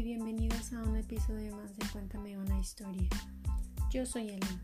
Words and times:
y 0.00 0.14
a 0.14 0.82
un 0.84 0.94
episodio 0.96 1.56
más 1.56 1.76
de 1.76 1.84
Cuéntame 1.90 2.38
una 2.38 2.60
historia. 2.60 3.08
Yo 3.90 4.06
soy 4.06 4.28
Ellen. 4.28 4.60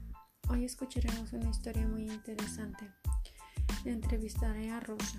Hoy 0.48 0.64
escucharemos 0.64 1.32
una 1.32 1.50
historia 1.50 1.88
muy 1.88 2.04
interesante. 2.08 2.88
Entrevistaré 3.84 4.70
a 4.70 4.78
Rosa. 4.78 5.18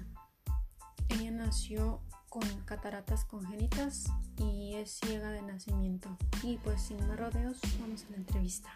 Ella 1.09 1.31
nació 1.31 1.99
con 2.29 2.47
cataratas 2.63 3.25
congénitas 3.25 4.05
y 4.37 4.75
es 4.75 4.99
ciega 5.03 5.31
de 5.31 5.41
nacimiento. 5.41 6.17
Y 6.43 6.59
pues 6.59 6.81
sin 6.81 7.05
más 7.07 7.19
rodeos, 7.19 7.59
vamos 7.81 8.05
a 8.05 8.11
la 8.11 8.15
entrevista. 8.15 8.69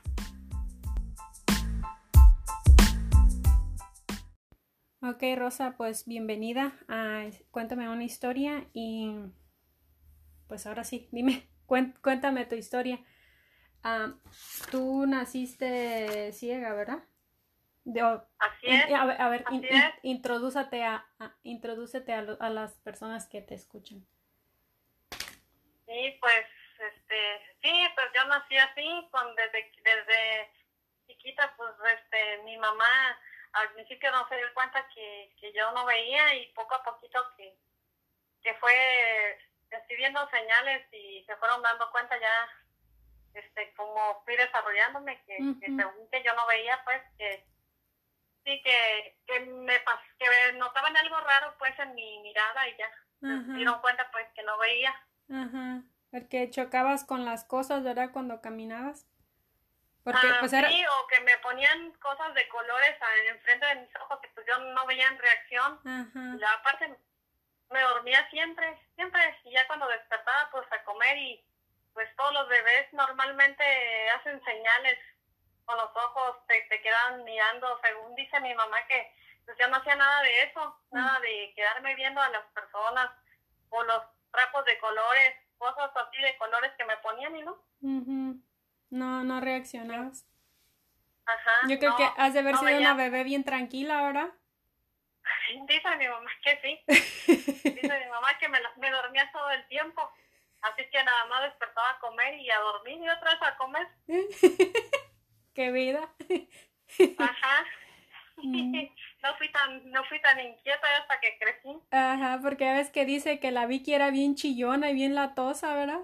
Ok, 5.02 5.24
Rosa, 5.38 5.76
pues 5.78 6.06
bienvenida 6.06 6.74
a 6.90 7.28
Cuéntame 7.52 7.88
una 7.88 8.04
historia 8.04 8.68
y 8.74 9.14
pues 10.50 10.66
ahora 10.66 10.84
sí, 10.84 11.08
dime, 11.12 11.48
cuéntame 11.68 12.46
tu 12.46 12.56
historia. 12.56 13.00
Ah, 13.84 14.16
tú 14.72 15.06
naciste 15.06 16.34
ciega, 16.34 16.74
¿verdad? 16.74 17.04
así 18.40 18.68
es. 18.68 18.92
A 18.94 19.06
ver, 19.06 19.22
a, 19.22 19.30
ver 19.30 19.46
introdúcete, 20.02 20.84
a, 20.84 21.06
a, 21.20 22.50
las 22.50 22.74
personas 22.80 23.28
que 23.28 23.42
te 23.42 23.54
escuchan. 23.54 24.06
Sí, 25.86 26.18
pues, 26.20 26.46
este, 26.94 27.56
sí, 27.62 27.88
pues 27.96 28.08
yo 28.16 28.26
nací 28.28 28.58
así, 28.58 29.08
con, 29.12 29.36
desde, 29.36 29.72
desde 29.84 30.52
chiquita, 31.08 31.54
pues, 31.56 31.72
este, 31.96 32.44
mi 32.44 32.58
mamá 32.58 33.18
al 33.54 33.74
principio 33.74 34.12
no 34.12 34.28
se 34.28 34.38
dio 34.38 34.54
cuenta 34.54 34.88
que, 34.94 35.34
que 35.40 35.54
yo 35.54 35.72
no 35.72 35.86
veía 35.86 36.36
y 36.36 36.52
poco 36.54 36.76
a 36.76 36.84
poquito 36.84 37.20
que, 37.38 37.56
que 38.44 38.54
fue 38.56 39.49
estoy 39.78 39.98
viendo 39.98 40.28
señales 40.30 40.88
y 40.94 41.24
se 41.26 41.36
fueron 41.38 41.62
dando 41.62 41.90
cuenta 41.92 42.20
ya, 42.20 42.50
este, 43.34 43.74
como 43.76 44.24
fui 44.24 44.36
desarrollándome, 44.36 45.22
que, 45.26 45.38
según 45.38 46.10
que 46.12 46.24
yo 46.24 46.34
no 46.36 46.48
veía, 46.48 46.82
pues, 46.84 47.02
que 47.18 47.46
sí, 48.46 48.62
que, 48.64 49.18
que 49.26 49.40
me 49.42 49.74
que 50.18 50.54
notaban 50.54 50.96
algo 50.98 51.20
raro, 51.20 51.56
pues, 51.58 51.78
en 51.80 51.94
mi 51.96 52.20
mirada 52.20 52.68
y 52.68 52.78
ya 52.78 52.90
se 53.22 53.54
dieron 53.54 53.80
cuenta, 53.82 54.10
pues, 54.12 54.28
que 54.34 54.44
no 54.44 54.58
veía. 54.58 54.96
Ajá. 55.32 55.84
Porque 56.12 56.50
chocabas 56.50 57.06
con 57.06 57.26
las 57.26 57.44
cosas, 57.44 57.84
¿verdad? 57.84 58.10
Cuando 58.12 58.42
caminabas. 58.42 59.06
Porque, 60.04 60.28
ah, 60.28 60.38
pues 60.40 60.54
era... 60.54 60.70
Sí, 60.70 60.84
o 60.86 61.08
que 61.08 61.22
me 61.22 61.38
ponían 61.38 61.92
cosas 62.00 62.34
de 62.34 62.48
colores 62.48 62.96
enfrente 63.28 63.66
de 63.66 63.76
mis 63.76 63.96
ojos 63.98 64.20
que 64.22 64.30
pues 64.30 64.48
yo 64.48 64.58
no 64.58 64.86
veía 64.88 65.08
en 65.08 65.20
reacción. 65.20 65.80
Ajá. 65.86 66.38
Y 66.40 66.44
aparte 66.44 66.98
me 67.70 67.82
dormía 67.82 68.28
siempre, 68.30 68.78
siempre, 68.96 69.22
y 69.44 69.52
ya 69.52 69.66
cuando 69.68 69.88
despertaba 69.88 70.50
pues 70.52 70.66
a 70.72 70.84
comer 70.84 71.18
y 71.18 71.44
pues 71.94 72.08
todos 72.16 72.34
los 72.34 72.48
bebés 72.48 72.92
normalmente 72.94 73.64
hacen 74.12 74.42
señales 74.44 74.98
con 75.66 75.78
los 75.78 75.90
ojos, 75.96 76.38
te, 76.48 76.62
te 76.70 76.82
quedan 76.82 77.24
mirando, 77.24 77.80
según 77.84 78.16
dice 78.16 78.40
mi 78.40 78.54
mamá 78.56 78.78
que 78.88 79.14
pues 79.46 79.58
yo 79.60 79.68
no 79.68 79.78
hacía 79.78 79.96
nada 79.96 80.22
de 80.24 80.44
eso, 80.44 80.80
nada 80.92 81.20
de 81.22 81.54
quedarme 81.56 81.96
viendo 81.96 82.22
a 82.22 82.30
las 82.30 82.46
personas 82.54 83.10
o 83.70 83.84
los 83.84 84.04
trapos 84.32 84.66
de 84.66 84.78
colores, 84.80 85.36
cosas 85.58 85.92
así 85.96 86.22
de 86.22 86.38
colores 86.38 86.72
que 86.78 86.86
me 86.86 86.98
ponían 86.98 87.36
y 87.36 87.42
no. 87.42 87.58
No, 88.90 89.24
no 89.24 89.42
reaccionabas. 89.42 90.26
Ajá. 91.26 91.68
Yo 91.68 91.78
creo 91.78 91.96
que 91.96 92.10
has 92.18 92.34
de 92.34 92.40
haber 92.40 92.58
sido 92.58 92.78
una 92.78 92.96
bebé 92.96 93.24
bien 93.24 93.44
tranquila, 93.44 94.02
¿verdad? 94.02 94.30
Dice 95.68 95.96
mi 95.98 96.08
mamá 96.08 96.32
que 96.44 96.60
sí. 96.62 96.80
Dice 96.88 98.00
mi 98.00 98.10
mamá 98.10 98.38
que 98.40 98.48
me, 98.50 98.60
me 98.78 98.92
dormía 98.92 99.30
todo 99.32 99.50
el 99.52 99.68
tiempo. 99.68 100.10
Así 100.62 100.84
que 100.92 101.04
nada 101.04 101.26
más 101.26 101.44
despertaba 101.44 101.92
a 101.92 102.00
comer 102.00 102.36
y 102.36 102.50
a 102.50 102.60
dormir 102.60 103.00
y 103.02 103.10
otra 103.10 103.32
vez 103.32 103.42
a 103.42 103.58
comer. 103.58 103.88
¡Qué 105.54 105.72
vida! 105.72 106.14
Ajá. 107.18 107.66
Mm. 108.38 108.88
No 109.22 109.36
fui 109.36 109.52
tan, 109.52 109.92
no 109.92 110.02
fui 110.06 110.22
tan 110.22 110.40
inquieta 110.40 110.98
hasta 110.98 111.20
que 111.20 111.38
crecí. 111.38 111.78
Ajá, 111.92 112.40
porque 112.42 112.72
ves 112.72 112.90
que 112.90 113.04
dice 113.04 113.42
que 113.42 113.52
la 113.52 113.66
Vicky 113.66 113.94
era 113.94 114.12
bien 114.12 114.36
chillona 114.36 114.92
y 114.92 114.94
bien 114.94 115.14
latosa, 115.14 115.76
¿verdad? 115.76 116.00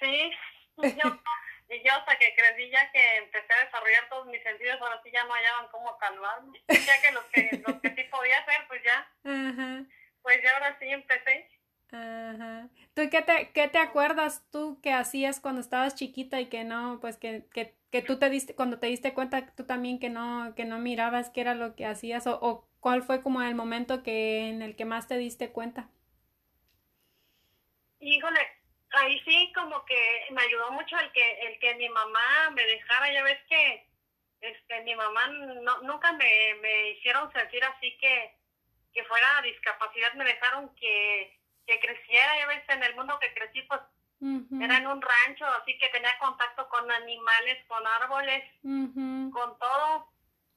Sí. 0.00 0.32
Yo 0.76 1.20
y 1.70 1.82
yo 1.84 1.92
hasta 1.92 2.18
que 2.18 2.34
crecí, 2.34 2.68
ya 2.70 2.90
que 2.90 3.16
empecé 3.18 3.52
a 3.52 3.64
desarrollar 3.64 4.08
todos 4.08 4.26
mis 4.26 4.42
sentidos, 4.42 4.80
ahora 4.80 5.00
sí 5.04 5.10
ya 5.12 5.24
no 5.24 5.34
hallaban 5.34 5.68
cómo 5.70 5.96
calmarme. 5.98 6.60
Ya 6.68 7.00
que 7.00 7.12
los 7.12 7.24
que, 7.26 7.62
los 7.66 7.80
que 7.80 7.94
sí 7.94 8.04
podía 8.10 8.38
hacer, 8.38 8.66
pues 8.66 8.82
ya. 8.82 9.08
Ajá. 9.24 9.84
Pues 10.22 10.42
ya 10.42 10.54
ahora 10.54 10.76
sí 10.80 10.88
empecé. 10.88 11.48
Ajá. 11.92 12.68
¿Tú 12.94 13.02
qué 13.10 13.22
te, 13.22 13.50
qué 13.52 13.68
te 13.68 13.78
acuerdas 13.78 14.44
tú 14.50 14.80
que 14.82 14.92
hacías 14.92 15.40
cuando 15.40 15.60
estabas 15.60 15.94
chiquita 15.94 16.40
y 16.40 16.46
que 16.46 16.64
no, 16.64 16.98
pues 17.00 17.16
que, 17.16 17.46
que, 17.52 17.76
que 17.90 18.02
tú 18.02 18.18
te 18.18 18.30
diste, 18.30 18.54
cuando 18.54 18.78
te 18.80 18.88
diste 18.88 19.14
cuenta 19.14 19.46
tú 19.54 19.64
también 19.64 19.98
que 20.00 20.10
no, 20.10 20.54
que 20.56 20.64
no 20.64 20.78
mirabas 20.78 21.30
qué 21.30 21.40
era 21.40 21.54
lo 21.54 21.76
que 21.76 21.86
hacías 21.86 22.26
o, 22.26 22.38
o 22.40 22.68
cuál 22.80 23.02
fue 23.02 23.22
como 23.22 23.42
el 23.42 23.54
momento 23.54 24.02
que 24.02 24.48
en 24.48 24.62
el 24.62 24.74
que 24.74 24.84
más 24.84 25.06
te 25.06 25.16
diste 25.18 25.50
cuenta? 25.50 25.88
Híjole, 28.00 28.40
ahí 28.92 29.20
sí 29.24 29.52
como 29.54 29.84
que 29.84 30.26
me 30.30 30.42
ayudó 30.42 30.72
mucho 30.72 30.98
el 30.98 31.12
que 31.12 31.32
el 31.40 31.58
que 31.58 31.74
mi 31.76 31.88
mamá 31.88 32.50
me 32.50 32.64
dejara 32.64 33.12
ya 33.12 33.22
ves 33.22 33.38
que 33.48 33.86
este 34.40 34.82
mi 34.82 34.94
mamá 34.94 35.28
no, 35.28 35.82
nunca 35.82 36.12
me, 36.12 36.54
me 36.60 36.90
hicieron 36.90 37.32
sentir 37.32 37.62
así 37.64 37.96
que 37.98 38.34
que 38.92 39.04
fuera 39.04 39.42
discapacidad 39.42 40.12
me 40.14 40.24
dejaron 40.24 40.74
que, 40.74 41.38
que 41.66 41.78
creciera 41.78 42.38
ya 42.38 42.46
ves 42.46 42.64
en 42.68 42.82
el 42.82 42.94
mundo 42.96 43.18
que 43.20 43.32
crecí 43.34 43.62
pues 43.62 43.80
era 44.60 44.76
en 44.76 44.86
un 44.86 45.00
rancho 45.00 45.46
así 45.46 45.78
que 45.78 45.88
tenía 45.88 46.18
contacto 46.18 46.68
con 46.68 46.90
animales 46.90 47.64
con 47.66 47.86
árboles 47.86 48.44
con 49.32 49.58
todo 49.58 50.08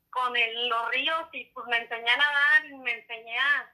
con 0.10 0.36
el, 0.36 0.68
los 0.68 0.90
ríos 0.92 1.30
y 1.32 1.46
pues 1.46 1.68
me 1.68 1.78
enseñé 1.78 2.10
a 2.10 2.18
nadar 2.18 2.64
me 2.84 2.92
enseñé 2.92 3.38
a 3.38 3.72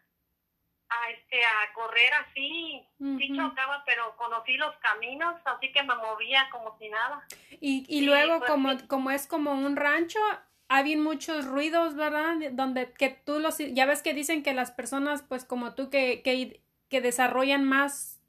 a 0.90 1.10
este 1.12 1.44
a 1.44 1.74
correr 1.74 2.12
así, 2.14 2.84
sí 2.98 3.36
chocaba, 3.36 3.84
pero 3.86 4.16
conocí 4.18 4.58
los 4.58 4.76
caminos, 4.78 5.36
así 5.46 5.72
que 5.72 5.84
me 5.84 5.96
movía 5.96 6.48
como 6.52 6.78
si 6.80 6.90
nada. 6.90 7.24
Y, 7.62 7.86
y 7.88 8.02
luego 8.02 8.40
pues, 8.40 8.50
como, 8.50 8.88
como 8.88 9.12
es 9.12 9.28
como 9.28 9.52
un 9.52 9.76
rancho, 9.76 10.20
hay 10.68 10.96
muchos 10.96 11.46
ruidos, 11.46 11.96
¿verdad? 11.96 12.36
Donde 12.52 12.92
que 12.94 13.10
tú 13.10 13.40
los, 13.40 13.58
ya 13.60 13.86
ves 13.86 14.02
que 14.02 14.14
dicen 14.14 14.42
que 14.42 14.54
las 14.54 14.72
personas, 14.72 15.24
pues 15.24 15.46
como 15.46 15.76
tú, 15.76 15.90
que, 15.90 16.24
que, 16.24 16.62
que 16.90 17.02
desarrollan 17.02 17.64
más, 17.66 18.20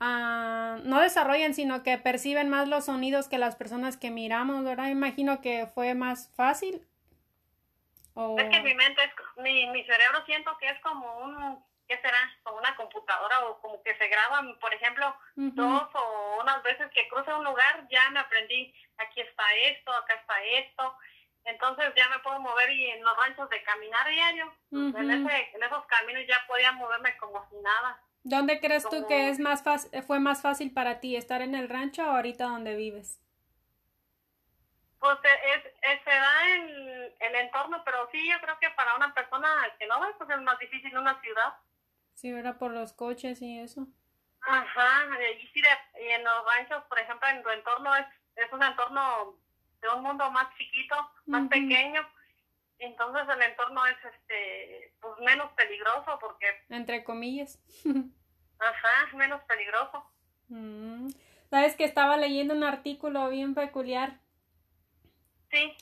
uh, 0.00 0.78
no 0.84 1.00
desarrollan, 1.00 1.54
sino 1.54 1.82
que 1.82 1.98
perciben 1.98 2.48
más 2.48 2.68
los 2.68 2.84
sonidos 2.84 3.28
que 3.28 3.38
las 3.38 3.56
personas 3.56 3.96
que 3.96 4.10
miramos, 4.10 4.64
¿verdad? 4.64 4.88
Imagino 4.88 5.40
que 5.40 5.66
fue 5.74 5.94
más 5.94 6.32
fácil. 6.36 6.86
Es 8.14 8.50
que 8.50 8.60
mi 8.60 8.74
mente, 8.74 9.02
es, 9.04 9.42
mi, 9.42 9.66
mi 9.70 9.82
cerebro 9.84 10.24
siento 10.26 10.56
que 10.58 10.68
es 10.68 10.78
como 10.80 11.18
un 11.20 11.71
¿qué 11.92 12.00
será? 12.00 12.30
Como 12.42 12.58
una 12.58 12.74
computadora 12.76 13.40
o 13.46 13.60
como 13.60 13.82
que 13.82 13.94
se 13.96 14.08
graban, 14.08 14.58
por 14.58 14.72
ejemplo, 14.72 15.14
dos 15.36 15.88
o 15.94 16.38
unas 16.40 16.62
veces 16.62 16.90
que 16.92 17.06
cruce 17.08 17.34
un 17.34 17.44
lugar, 17.44 17.86
ya 17.90 18.08
me 18.10 18.20
aprendí, 18.20 18.74
aquí 18.96 19.20
está 19.20 19.44
esto, 19.56 19.92
acá 19.92 20.14
está 20.14 20.42
esto, 20.42 20.96
entonces 21.44 21.92
ya 21.94 22.08
me 22.08 22.18
puedo 22.20 22.40
mover 22.40 22.70
y 22.70 22.90
en 22.90 23.04
los 23.04 23.16
ranchos 23.16 23.50
de 23.50 23.62
caminar 23.62 24.08
diario, 24.08 24.52
en, 24.70 25.10
ese, 25.10 25.50
en 25.54 25.62
esos 25.62 25.84
caminos 25.86 26.22
ya 26.26 26.42
podía 26.46 26.72
moverme 26.72 27.16
como 27.18 27.46
si 27.50 27.56
nada. 27.56 28.00
¿Dónde 28.24 28.60
crees 28.60 28.88
tú 28.88 29.06
que 29.06 29.28
es 29.28 29.38
más 29.38 29.62
fue 30.06 30.18
más 30.18 30.40
fácil 30.40 30.72
para 30.72 31.00
ti, 31.00 31.16
estar 31.16 31.42
en 31.42 31.54
el 31.54 31.68
rancho 31.68 32.06
o 32.06 32.12
ahorita 32.12 32.44
donde 32.44 32.74
vives? 32.74 33.20
Pues 34.98 35.18
e, 35.24 35.54
es, 35.54 35.64
es, 35.66 36.04
se 36.04 36.10
da 36.10 36.48
en 36.54 37.12
el 37.18 37.34
entorno, 37.34 37.82
pero 37.84 38.08
sí, 38.12 38.30
yo 38.30 38.40
creo 38.40 38.56
que 38.60 38.70
para 38.70 38.94
una 38.94 39.12
persona 39.12 39.48
que 39.78 39.86
no 39.88 40.00
ve, 40.00 40.06
pues 40.16 40.30
es 40.30 40.40
más 40.40 40.58
difícil 40.58 40.96
una 40.96 41.20
ciudad. 41.20 41.54
Sí, 42.14 42.30
era 42.30 42.58
por 42.58 42.72
los 42.72 42.92
coches 42.92 43.42
y 43.42 43.58
eso. 43.58 43.86
Ajá, 44.40 45.08
y 45.40 45.46
sí, 45.48 45.60
de, 45.60 46.02
y 46.04 46.08
en 46.10 46.24
los 46.24 46.44
ranchos, 46.44 46.82
por 46.88 46.98
ejemplo, 46.98 47.28
en 47.28 47.42
tu 47.42 47.50
entorno 47.50 47.94
es, 47.96 48.06
es 48.36 48.52
un 48.52 48.62
entorno 48.62 49.36
de 49.80 49.88
un 49.88 50.02
mundo 50.02 50.30
más 50.30 50.48
chiquito, 50.56 50.96
más 51.26 51.48
pequeño. 51.48 52.00
Entonces 52.78 53.22
el 53.28 53.42
entorno 53.42 53.86
es 53.86 53.96
este 54.04 54.92
pues 55.00 55.14
menos 55.20 55.52
peligroso 55.52 56.18
porque 56.20 56.46
entre 56.68 57.04
comillas. 57.04 57.60
Ajá, 58.58 59.16
menos 59.16 59.40
peligroso. 59.44 60.04
Mm. 60.48 61.10
Sabes 61.50 61.76
que 61.76 61.84
estaba 61.84 62.16
leyendo 62.16 62.54
un 62.54 62.64
artículo 62.64 63.28
bien 63.28 63.54
peculiar. 63.54 64.18
Sí. 65.50 65.76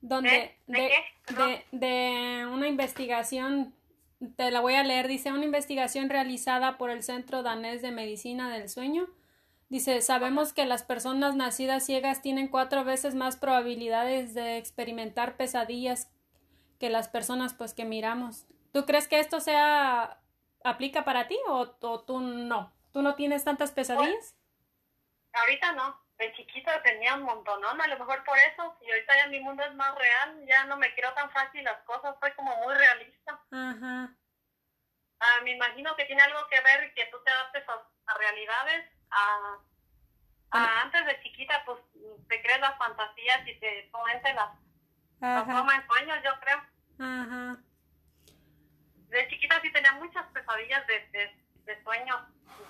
Donde 0.00 0.56
¿De, 0.66 1.04
de, 1.26 1.66
de 1.72 2.46
una 2.46 2.68
investigación 2.68 3.74
te 4.36 4.50
la 4.50 4.60
voy 4.60 4.74
a 4.74 4.82
leer, 4.82 5.08
dice 5.08 5.32
una 5.32 5.44
investigación 5.44 6.08
realizada 6.08 6.78
por 6.78 6.90
el 6.90 7.02
Centro 7.02 7.42
Danés 7.42 7.82
de 7.82 7.90
Medicina 7.90 8.50
del 8.52 8.68
Sueño. 8.68 9.08
Dice, 9.68 10.00
sabemos 10.00 10.52
que 10.52 10.64
las 10.64 10.82
personas 10.82 11.36
nacidas 11.36 11.84
ciegas 11.84 12.22
tienen 12.22 12.48
cuatro 12.48 12.84
veces 12.84 13.14
más 13.14 13.36
probabilidades 13.36 14.34
de 14.34 14.56
experimentar 14.56 15.36
pesadillas 15.36 16.10
que 16.78 16.88
las 16.90 17.08
personas 17.08 17.54
pues 17.54 17.74
que 17.74 17.84
miramos. 17.84 18.46
¿Tú 18.72 18.86
crees 18.86 19.08
que 19.08 19.20
esto 19.20 19.40
sea 19.40 20.20
aplica 20.64 21.04
para 21.04 21.28
ti 21.28 21.36
o, 21.48 21.68
tú 21.70 22.20
no? 22.20 22.72
¿Tú 22.92 23.02
no 23.02 23.14
tienes 23.14 23.44
tantas 23.44 23.72
pesadillas? 23.72 24.34
Ahorita 25.32 25.72
no. 25.72 26.07
De 26.18 26.32
chiquita 26.34 26.82
tenía 26.82 27.14
un 27.14 27.22
montón, 27.22 27.60
¿no? 27.60 27.70
A 27.70 27.86
lo 27.86 27.98
mejor 27.98 28.24
por 28.24 28.36
eso. 28.38 28.76
Y 28.82 28.90
ahorita 28.90 29.16
ya 29.16 29.26
mi 29.28 29.40
mundo 29.40 29.62
es 29.62 29.74
más 29.74 29.94
real. 29.94 30.44
Ya 30.46 30.64
no 30.64 30.76
me 30.76 30.92
quiero 30.94 31.12
tan 31.14 31.30
fácil 31.30 31.62
las 31.64 31.78
cosas. 31.84 32.16
Soy 32.20 32.32
como 32.32 32.54
muy 32.56 32.74
realista. 32.74 33.40
Ajá. 33.52 34.14
Ah, 35.20 35.40
me 35.42 35.52
imagino 35.52 35.94
que 35.96 36.04
tiene 36.04 36.22
algo 36.22 36.46
que 36.48 36.60
ver 36.60 36.94
que 36.94 37.06
tú 37.06 37.18
te 37.24 37.30
adaptes 37.30 37.64
a, 37.68 38.18
realidades. 38.18 38.90
A, 39.10 39.58
a 40.50 40.82
antes 40.82 41.06
de 41.06 41.22
chiquita, 41.22 41.62
pues 41.64 41.78
te 42.28 42.42
crees 42.42 42.60
las 42.60 42.76
fantasías 42.78 43.46
y 43.46 43.54
te 43.58 43.90
comentes 43.90 44.34
las, 44.34 44.50
las 45.20 45.48
en 45.48 45.86
sueños, 45.86 46.18
yo 46.24 46.40
creo. 46.40 46.62
Ajá. 47.00 47.56
De 49.08 49.28
chiquita 49.28 49.60
sí 49.62 49.72
tenía 49.72 49.92
muchas 49.92 50.26
pesadillas 50.32 50.86
de, 50.86 51.34
de, 51.64 51.82
sueños 51.82 52.16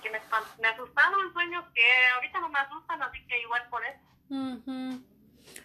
que 0.02 0.10
me, 0.10 0.20
me 0.60 0.68
asustaron 0.68 1.32
sueños 1.32 1.64
que 1.74 2.06
ahorita 2.14 2.40
no 2.40 2.48
me 2.48 2.58
asustan, 2.58 3.02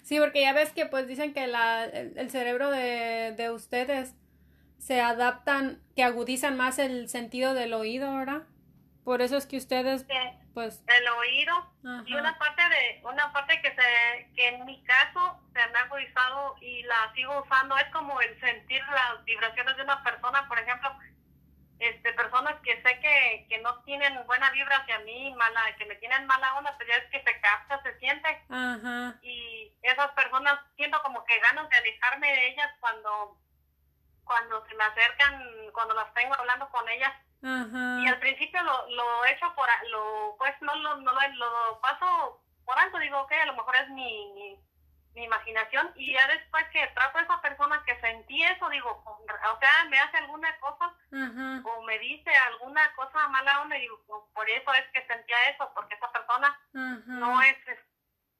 Sí, 0.01 0.19
porque 0.19 0.41
ya 0.41 0.53
ves 0.53 0.71
que 0.71 0.85
pues 0.85 1.07
dicen 1.07 1.33
que 1.33 1.47
la, 1.47 1.85
el, 1.85 2.29
cerebro 2.29 2.71
de, 2.71 3.33
de 3.35 3.51
ustedes 3.51 4.15
se 4.77 5.01
adaptan, 5.01 5.81
que 5.95 6.03
agudizan 6.03 6.57
más 6.57 6.79
el 6.79 7.09
sentido 7.09 7.53
del 7.53 7.73
oído, 7.73 8.15
¿verdad? 8.17 8.43
Por 9.03 9.21
eso 9.21 9.35
es 9.35 9.45
que 9.45 9.57
ustedes, 9.57 10.05
pues... 10.53 10.83
El 10.87 11.07
oído. 11.07 12.05
Y 12.05 12.13
una 12.15 12.37
parte 12.37 12.61
de, 12.61 13.01
una 13.05 13.31
parte 13.33 13.61
que 13.61 13.69
se, 13.69 14.31
que 14.35 14.47
en 14.47 14.65
mi 14.65 14.81
caso 14.83 15.39
se 15.53 15.59
me 15.71 15.77
ha 15.77 15.81
agudizado 15.83 16.55
y 16.61 16.83
la 16.83 17.11
sigo 17.13 17.43
usando, 17.43 17.77
es 17.77 17.87
como 17.91 18.19
el 18.21 18.39
sentir 18.39 18.81
las 18.87 19.23
vibraciones 19.25 19.75
de 19.75 19.83
una 19.83 20.01
persona, 20.03 20.47
por 20.47 20.57
ejemplo, 20.57 20.89
este, 21.83 22.13
personas 22.13 22.55
que 22.63 22.81
sé 22.81 22.99
que, 22.99 23.45
que 23.49 23.57
no 23.59 23.83
tienen 23.83 24.25
buena 24.25 24.49
vibra 24.51 24.77
hacia 24.77 24.99
mí, 24.99 25.33
mala, 25.35 25.75
que 25.77 25.85
me 25.85 25.95
tienen 25.95 26.25
mala 26.25 26.55
onda, 26.55 26.75
pero 26.77 26.89
pues 26.89 26.89
ya 26.89 27.03
es 27.03 27.11
que 27.11 27.31
se 27.31 27.41
capta, 27.41 27.81
se 27.83 27.99
siente. 27.99 28.27
Ajá. 28.49 29.19
Y 29.21 29.73
esas 29.81 30.11
personas 30.11 30.59
siento 30.75 31.01
como 31.03 31.23
que 31.25 31.39
ganas 31.39 31.69
de 31.69 31.77
alejarme 31.77 32.31
de 32.31 32.47
ellas 32.47 32.69
cuando 32.79 33.37
cuando 34.23 34.65
se 34.65 34.75
me 34.75 34.83
acercan, 34.83 35.43
cuando 35.73 35.93
las 35.93 36.13
tengo 36.13 36.33
hablando 36.35 36.69
con 36.69 36.87
ellas. 36.89 37.13
Y 37.41 38.07
al 38.07 38.19
principio 38.19 38.63
lo, 38.63 38.89
lo 38.89 39.25
hecho 39.25 39.53
por, 39.53 39.67
lo, 39.91 40.35
pues 40.37 40.53
no, 40.61 40.73
lo, 40.75 40.95
no 41.01 41.11
lo, 41.11 41.81
paso 41.81 42.41
por 42.63 42.79
alto, 42.79 42.97
digo, 42.99 43.19
ok, 43.19 43.33
a 43.33 43.45
lo 43.47 43.55
mejor 43.55 43.75
es 43.75 43.89
mi, 43.89 44.57
mi, 45.13 45.23
imaginación. 45.25 45.91
Y 45.95 46.13
ya 46.13 46.25
después 46.27 46.63
que 46.71 46.87
trato 46.95 47.17
a 47.17 47.21
esa 47.21 47.41
persona 47.41 47.83
que 47.85 47.99
sentí 47.99 48.41
eso, 48.43 48.69
digo, 48.69 48.89
o 49.05 49.59
sea, 49.59 49.85
me 49.89 49.99
hace 49.99 50.17
alguna 50.17 50.57
cosa 50.59 50.93
o 51.63 51.81
me 51.83 51.99
dice 51.99 52.29
alguna 52.35 52.93
cosa 52.95 53.27
mala 53.27 53.61
onda 53.61 53.77
y 53.77 53.81
digo, 53.81 54.03
pues, 54.07 54.21
por 54.33 54.49
eso 54.49 54.73
es 54.73 54.85
que 54.93 55.05
sentía 55.05 55.49
eso, 55.49 55.71
porque 55.75 55.95
esa 55.95 56.11
persona 56.11 56.59
no 56.73 57.41
es 57.41 57.57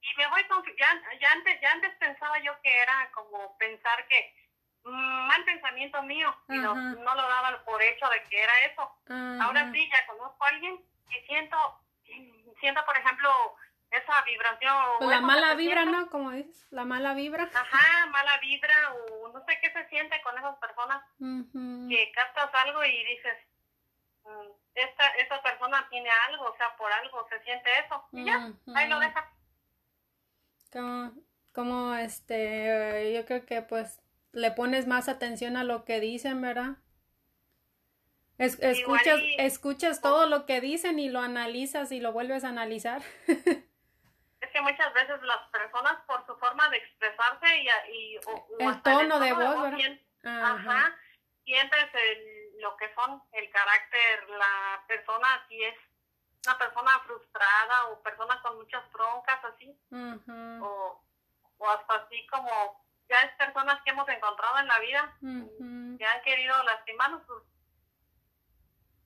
y 0.03 0.17
me 0.17 0.27
voy 0.27 0.43
con, 0.45 0.61
ya, 0.77 1.01
ya 1.21 1.31
antes 1.31 1.61
ya 1.61 1.71
antes 1.71 1.95
pensaba 1.95 2.37
yo 2.39 2.51
que 2.61 2.77
era 2.77 3.09
como 3.13 3.57
pensar 3.57 4.05
que 4.07 4.35
mal 4.83 5.43
pensamiento 5.45 6.01
mío 6.03 6.35
y 6.49 6.57
no, 6.57 6.75
no, 6.75 7.15
lo 7.15 7.21
daba 7.21 7.63
por 7.63 7.81
hecho 7.81 8.07
de 8.09 8.21
que 8.23 8.41
era 8.41 8.53
eso. 8.65 8.91
Ahora 9.41 9.71
sí, 9.71 9.89
ya 9.89 10.05
conozco 10.07 10.43
a 10.43 10.49
alguien 10.49 10.77
y 11.09 11.25
siento, 11.25 11.57
siento 12.59 12.85
por 12.85 12.97
ejemplo, 12.97 13.55
esa 13.93 14.21
vibración. 14.23 14.75
Pues 14.97 15.09
la 15.09 15.21
mala 15.21 15.53
vibra, 15.55 15.85
¿no? 15.85 16.09
Como 16.09 16.31
dices, 16.31 16.67
la 16.71 16.83
mala 16.83 17.13
vibra. 17.13 17.49
Ajá, 17.53 18.07
mala 18.07 18.37
vibra 18.39 18.93
o 18.93 19.29
no 19.29 19.45
sé 19.45 19.59
qué 19.61 19.71
se 19.71 19.87
siente 19.89 20.19
con 20.23 20.37
esas 20.37 20.57
personas 20.57 21.03
que 21.19 22.11
captas 22.13 22.49
algo 22.65 22.83
y 22.83 23.03
dices, 23.05 23.37
mm, 24.23 24.51
esta, 24.75 25.07
esta 25.19 25.41
persona 25.43 25.87
tiene 25.89 26.09
algo, 26.29 26.45
o 26.45 26.57
sea, 26.57 26.75
por 26.75 26.91
algo 26.91 27.27
se 27.29 27.39
siente 27.43 27.69
eso. 27.85 28.03
Y 28.11 28.25
ya, 28.25 28.51
ahí 28.75 28.89
lo 28.89 28.99
deja. 28.99 29.31
Como, 30.71 31.13
como 31.53 31.95
este, 31.95 33.13
yo 33.13 33.25
creo 33.25 33.45
que 33.45 33.61
pues 33.61 34.01
le 34.31 34.49
pones 34.51 34.87
más 34.87 35.07
atención 35.07 35.55
a 35.55 35.63
lo 35.63 35.85
que 35.85 35.99
dicen, 35.99 36.41
¿verdad? 36.41 36.77
escuchas, 38.39 39.21
escuchas 39.37 40.01
todo 40.01 40.25
lo 40.27 40.45
que 40.47 40.59
dicen 40.59 40.97
y 40.97 41.07
lo 41.07 41.19
analizas 41.19 41.91
y 41.91 41.99
lo 41.99 42.11
vuelves 42.11 42.43
a 42.43 42.49
analizar. 42.49 43.03
que 44.53 44.61
muchas 44.61 44.93
veces 44.93 45.21
las 45.23 45.49
personas 45.49 45.97
por 46.05 46.25
su 46.25 46.35
forma 46.37 46.69
de 46.69 46.77
expresarse 46.77 47.57
y, 47.89 48.19
el, 48.59 48.81
tono 48.81 49.19
de 49.19 49.33
voz, 49.33 49.73
ajá. 50.23 50.95
sientes 51.43 51.89
lo 52.61 52.77
que 52.77 52.93
son 52.95 53.21
el 53.31 53.49
carácter, 53.49 54.29
la 54.29 54.83
persona 54.87 55.45
si 55.49 55.63
es 55.63 55.75
una 56.45 56.57
persona 56.57 56.91
frustrada 57.05 57.87
o 57.87 58.03
persona 58.03 58.41
con 58.41 58.57
muchas 58.57 58.89
broncas 58.91 59.43
así, 59.43 59.77
o, 60.61 61.03
o 61.57 61.69
hasta 61.69 61.95
así 61.95 62.27
como 62.27 62.83
ya 63.09 63.17
es 63.17 63.31
personas 63.35 63.81
que 63.83 63.91
hemos 63.91 64.07
encontrado 64.07 64.59
en 64.59 64.67
la 64.67 64.79
vida 64.79 65.17
que 65.19 66.05
han 66.05 66.21
querido 66.23 66.63
lastimarnos. 66.63 67.21
Pues, 67.27 67.43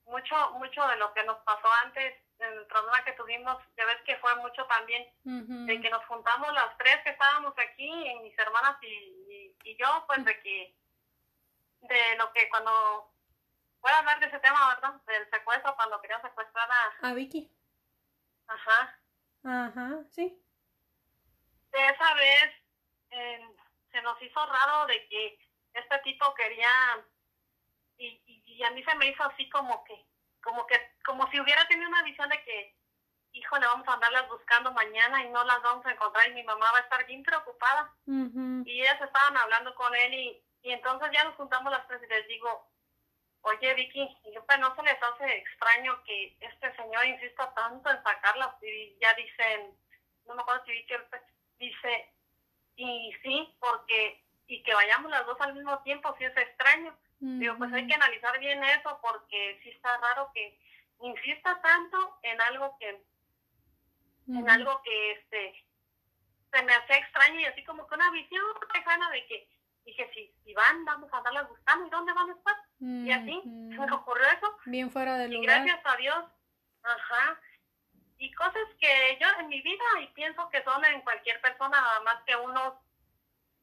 mucho, 0.08 0.34
mucho 0.52 0.86
de 0.86 0.96
lo 0.96 1.12
que 1.12 1.22
nos 1.24 1.38
pasó 1.40 1.68
antes, 1.84 2.14
el 2.38 2.66
problema 2.66 3.04
que 3.04 3.12
tuvimos, 3.12 3.58
ya 3.76 3.84
ves 3.84 4.00
que 4.04 4.16
fue 4.16 4.34
mucho 4.36 4.64
también 4.66 5.06
de 5.24 5.80
que 5.80 5.90
nos 5.90 6.04
juntamos 6.06 6.52
las 6.52 6.76
tres 6.78 6.98
que 7.02 7.10
estábamos 7.10 7.52
aquí, 7.58 7.90
mis 8.22 8.38
hermanas 8.38 8.76
y, 8.82 9.54
y, 9.64 9.76
yo, 9.76 10.04
pues 10.06 10.24
de 10.24 10.40
que, 10.40 10.74
de 11.82 12.16
lo 12.16 12.32
que 12.32 12.48
cuando, 12.48 13.12
voy 13.80 13.92
a 13.92 13.98
hablar 13.98 14.20
de 14.20 14.26
ese 14.26 14.38
tema, 14.38 14.74
¿verdad? 14.74 15.00
Del 15.06 15.28
secuestro, 15.30 15.74
cuando 15.76 16.00
querían 16.00 16.22
secuestrar 16.22 16.68
a... 16.70 17.08
A 17.08 17.14
Vicky. 17.14 17.50
Ajá. 18.46 18.98
Ajá, 19.44 20.04
sí. 20.10 20.40
De 21.72 21.86
esa 21.86 22.14
vez, 22.14 22.54
se 23.90 24.02
nos 24.02 24.20
hizo 24.22 24.46
raro 24.46 24.86
de 24.86 25.08
que 25.08 25.38
este 25.74 25.98
tipo 26.00 26.34
quería 26.34 27.04
y, 27.98 28.22
y, 28.46 28.62
a 28.62 28.70
mí 28.70 28.82
se 28.84 28.94
me 28.94 29.08
hizo 29.08 29.24
así 29.24 29.48
como 29.50 29.84
que 29.84 30.06
como 30.42 30.66
que 30.66 30.76
como 31.04 31.30
si 31.30 31.40
hubiera 31.40 31.66
tenido 31.68 31.88
una 31.88 32.02
visión 32.02 32.28
de 32.28 32.42
que 32.44 32.76
híjole 33.32 33.66
vamos 33.66 33.86
a 33.88 33.94
andarlas 33.94 34.28
buscando 34.28 34.72
mañana 34.72 35.22
y 35.24 35.28
no 35.30 35.44
las 35.44 35.62
vamos 35.62 35.84
a 35.86 35.92
encontrar 35.92 36.28
y 36.28 36.34
mi 36.34 36.42
mamá 36.42 36.66
va 36.72 36.78
a 36.78 36.82
estar 36.82 37.06
bien 37.06 37.22
preocupada. 37.22 37.94
Y 38.06 38.80
ellas 38.80 39.00
estaban 39.00 39.36
hablando 39.36 39.74
con 39.74 39.94
él 39.94 40.14
y, 40.14 40.42
y 40.62 40.72
entonces 40.72 41.10
ya 41.12 41.24
nos 41.24 41.34
juntamos 41.36 41.70
las 41.70 41.86
tres 41.86 42.02
y 42.02 42.06
les 42.08 42.26
digo 42.28 42.68
oye 43.42 43.74
Vicky 43.74 44.18
yo, 44.34 44.44
pues 44.44 44.58
no 44.58 44.74
se 44.74 44.82
les 44.82 45.02
hace 45.02 45.36
extraño 45.36 46.02
que 46.04 46.36
este 46.40 46.74
señor 46.76 47.06
insista 47.06 47.54
tanto 47.54 47.88
en 47.88 48.02
sacarlas 48.02 48.50
y 48.62 48.98
ya 49.00 49.14
dicen 49.14 49.78
no 50.26 50.34
me 50.34 50.42
acuerdo 50.42 50.64
si 50.64 50.72
Vicky 50.72 50.94
dice 51.58 52.12
y 52.78 53.12
sí, 53.24 53.56
porque, 53.58 54.24
y 54.46 54.62
que 54.62 54.72
vayamos 54.72 55.10
las 55.10 55.26
dos 55.26 55.36
al 55.40 55.52
mismo 55.52 55.82
tiempo, 55.82 56.14
sí 56.16 56.24
es 56.24 56.36
extraño. 56.36 56.96
Digo, 57.20 57.56
pues 57.58 57.72
hay 57.72 57.86
que 57.86 57.94
analizar 57.94 58.38
bien 58.38 58.62
eso 58.62 58.98
porque 59.02 59.58
sí 59.62 59.70
está 59.70 59.96
raro 59.98 60.30
que 60.32 60.56
insista 61.00 61.60
tanto 61.60 62.18
en 62.22 62.40
algo 62.40 62.76
que, 62.78 63.02
en 64.28 64.48
algo 64.48 64.80
que 64.82 65.12
este, 65.12 65.64
se 66.52 66.62
me 66.62 66.72
hace 66.72 66.94
extraño 66.94 67.40
y 67.40 67.44
así 67.46 67.64
como 67.64 67.86
que 67.86 67.94
una 67.94 68.10
visión 68.12 68.44
lejana 68.72 69.10
de 69.10 69.26
que, 69.26 69.48
dije, 69.84 70.10
si, 70.14 70.32
si 70.44 70.54
van, 70.54 70.84
vamos 70.84 71.12
a 71.12 71.18
andarlas 71.18 71.48
buscando, 71.48 71.86
¿y 71.86 71.90
dónde 71.90 72.12
van 72.12 72.30
a 72.30 72.34
estar? 72.34 72.56
Y 72.80 73.10
así, 73.10 73.42
me 73.44 73.92
ocurrió 73.92 74.24
eso. 74.26 74.56
Bien 74.66 74.90
fuera 74.90 75.18
del 75.18 75.32
lugar. 75.32 75.42
Y 75.42 75.46
gracias 75.46 75.80
a 75.84 75.96
Dios, 75.96 76.24
ajá, 76.84 77.40
y 78.18 78.32
cosas 78.32 78.68
que 78.80 79.18
yo 79.20 79.26
en 79.40 79.48
mi 79.48 79.60
vida 79.62 79.84
y 80.02 80.06
pienso 80.08 80.48
que 80.50 80.62
son 80.64 80.84
en 80.84 81.00
cualquier 81.02 81.40
persona, 81.40 81.80
más 82.04 82.22
que 82.24 82.36
uno 82.36 82.80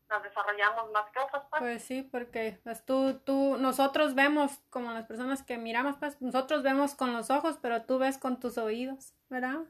las 0.09 0.23
desarrollamos 0.23 0.91
más 0.91 1.09
que 1.11 1.19
otros. 1.19 1.43
Pues. 1.49 1.61
pues 1.61 1.83
sí, 1.83 2.01
porque 2.03 2.59
pues, 2.63 2.85
tú, 2.85 3.19
tú, 3.25 3.57
nosotros 3.57 4.15
vemos 4.15 4.59
como 4.69 4.91
las 4.91 5.05
personas 5.05 5.43
que 5.43 5.57
miramos, 5.57 5.97
pues 5.97 6.21
nosotros 6.21 6.63
vemos 6.63 6.95
con 6.95 7.13
los 7.13 7.29
ojos, 7.29 7.57
pero 7.61 7.83
tú 7.83 7.97
ves 7.97 8.17
con 8.17 8.39
tus 8.39 8.57
oídos, 8.57 9.13
¿verdad? 9.29 9.61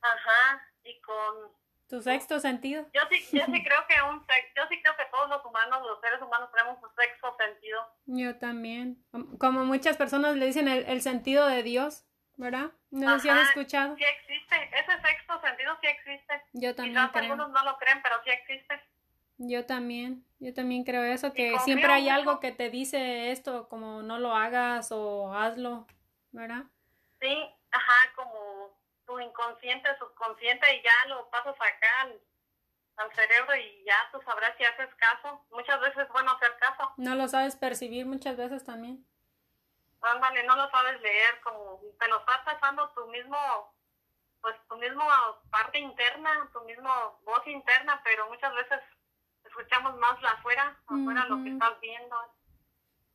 Ajá, 0.00 0.68
y 0.84 1.00
con 1.00 1.52
tu 1.88 2.02
sexto 2.02 2.40
sentido. 2.40 2.84
Yo 2.92 3.02
sí, 3.10 3.24
yo 3.36 3.44
sí 3.46 3.64
creo 3.64 3.86
que 3.88 3.94
un 4.08 4.20
yo 4.56 4.62
sí 4.68 4.80
creo 4.82 4.96
que 4.96 5.04
todos 5.10 5.28
los 5.28 5.44
humanos, 5.44 5.82
los 5.86 6.00
seres 6.00 6.20
humanos 6.20 6.50
tenemos 6.52 6.82
un 6.82 6.88
sexto 6.94 7.36
sentido. 7.36 7.88
Yo 8.06 8.36
también. 8.36 9.04
Como 9.38 9.64
muchas 9.64 9.96
personas 9.96 10.36
le 10.36 10.46
dicen 10.46 10.68
el, 10.68 10.84
el 10.86 11.02
sentido 11.02 11.46
de 11.46 11.62
Dios. 11.62 12.04
¿verdad? 12.36 12.70
No 12.90 13.18
sé 13.18 13.32
si 13.32 13.40
escuchado. 13.40 13.96
Sí 13.96 14.04
existe, 14.04 14.70
ese 14.78 15.00
sexto 15.00 15.40
sentido 15.40 15.76
sí 15.80 15.86
existe. 15.86 16.42
Yo 16.52 16.74
también 16.74 17.08
creo. 17.08 17.22
algunos 17.22 17.50
no 17.50 17.64
lo 17.64 17.78
creen, 17.78 18.00
pero 18.02 18.16
sí 18.24 18.30
existe. 18.30 18.80
Yo 19.38 19.66
también, 19.66 20.24
yo 20.38 20.54
también 20.54 20.84
creo 20.84 21.04
eso, 21.04 21.32
que 21.32 21.58
siempre 21.60 21.92
hay 21.92 22.08
algo 22.08 22.40
que 22.40 22.52
te 22.52 22.70
dice 22.70 23.30
esto, 23.30 23.68
como 23.68 24.02
no 24.02 24.18
lo 24.18 24.34
hagas 24.34 24.92
o 24.92 25.32
hazlo, 25.34 25.86
¿verdad? 26.32 26.64
Sí, 27.20 27.48
ajá, 27.70 28.12
como 28.14 28.78
tu 29.06 29.20
inconsciente, 29.20 29.88
subconsciente 29.98 30.66
y 30.76 30.82
ya 30.82 31.08
lo 31.08 31.28
pasas 31.30 31.54
acá 31.54 32.00
al, 32.02 32.20
al 32.96 33.14
cerebro 33.14 33.54
y 33.56 33.84
ya 33.84 33.96
tú 34.10 34.20
sabrás 34.24 34.56
si 34.56 34.64
haces 34.64 34.94
caso. 34.94 35.44
Muchas 35.50 35.80
veces 35.80 36.04
es 36.04 36.08
bueno 36.08 36.32
hacer 36.32 36.56
caso. 36.58 36.92
No 36.96 37.14
lo 37.14 37.28
sabes 37.28 37.56
percibir 37.56 38.06
muchas 38.06 38.36
veces 38.36 38.64
también 38.64 39.04
ándale, 40.06 40.42
no 40.44 40.56
lo 40.56 40.70
sabes 40.70 41.00
leer, 41.00 41.40
como 41.40 41.80
te 41.98 42.08
lo 42.08 42.18
estás 42.18 42.40
pasando 42.44 42.88
tu 42.90 43.06
mismo, 43.08 43.36
pues 44.40 44.56
tu 44.68 44.76
misma 44.76 45.40
parte 45.50 45.78
interna, 45.78 46.48
tu 46.52 46.60
misma 46.62 47.12
voz 47.22 47.46
interna, 47.46 48.00
pero 48.04 48.28
muchas 48.28 48.54
veces 48.54 48.80
escuchamos 49.56 49.96
más 49.98 50.20
la 50.22 50.30
afuera, 50.30 50.76
afuera 50.86 51.26
lo 51.26 51.42
que 51.42 51.50
estás 51.50 51.80
viendo. 51.80 52.16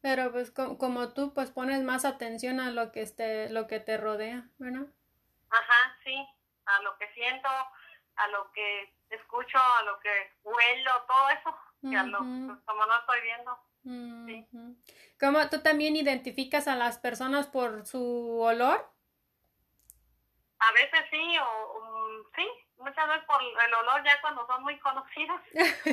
Pero 0.02 0.32
pues 0.32 0.52
como 0.52 1.14
tú 1.14 1.34
pues 1.34 1.52
pones 1.52 1.84
más 1.84 2.06
atención 2.06 2.60
a 2.60 2.72
lo 2.72 2.92
que 2.92 3.02
esté, 3.02 3.50
lo 3.50 3.68
que 3.68 3.80
te 3.80 3.98
rodea, 3.98 4.50
¿verdad? 4.58 4.88
Ajá, 5.50 5.98
sí, 6.04 6.28
a 6.66 6.82
lo 6.82 6.98
que 6.98 7.08
siento, 7.14 7.50
a 8.16 8.28
lo 8.30 8.52
que 8.52 8.94
escucho, 9.10 9.58
a 9.58 9.84
lo 9.84 10.00
que 10.00 10.10
huelo, 10.44 10.92
todo 11.08 11.30
eso, 11.30 11.56
que 11.90 11.98
a 11.98 12.04
lo, 12.04 12.20
pues, 12.20 12.60
como 12.66 12.86
no 12.86 13.00
estoy 13.00 13.22
viendo. 13.22 13.60
sí. 14.26 14.48
¿Cómo 15.20 15.48
tú 15.50 15.62
también 15.62 15.96
identificas 15.96 16.68
a 16.68 16.76
las 16.76 16.98
personas 16.98 17.46
por 17.48 17.86
su 17.86 18.40
olor? 18.40 18.90
A 20.58 20.72
veces 20.74 21.02
sí, 21.12 21.38
o 21.40 22.24
sí, 22.36 22.48
muchas 22.82 23.08
veces 23.08 23.24
por 23.26 23.42
el 23.42 23.74
olor 23.74 24.04
ya 24.04 24.20
cuando 24.22 24.46
son 24.48 24.64
muy 24.64 24.78
conocidos, 24.80 25.42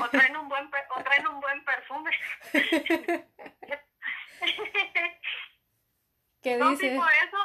o 0.01 0.09
traen 0.09 0.37
un 0.37 0.49
buen, 0.49 0.71
o 0.97 1.03
traen 1.03 1.27
un 1.29 1.41
buen 1.41 1.65
perfume. 1.65 2.11
¿Qué 6.43 6.57
dice? 6.57 6.97
por 6.97 7.13
eso, 7.13 7.39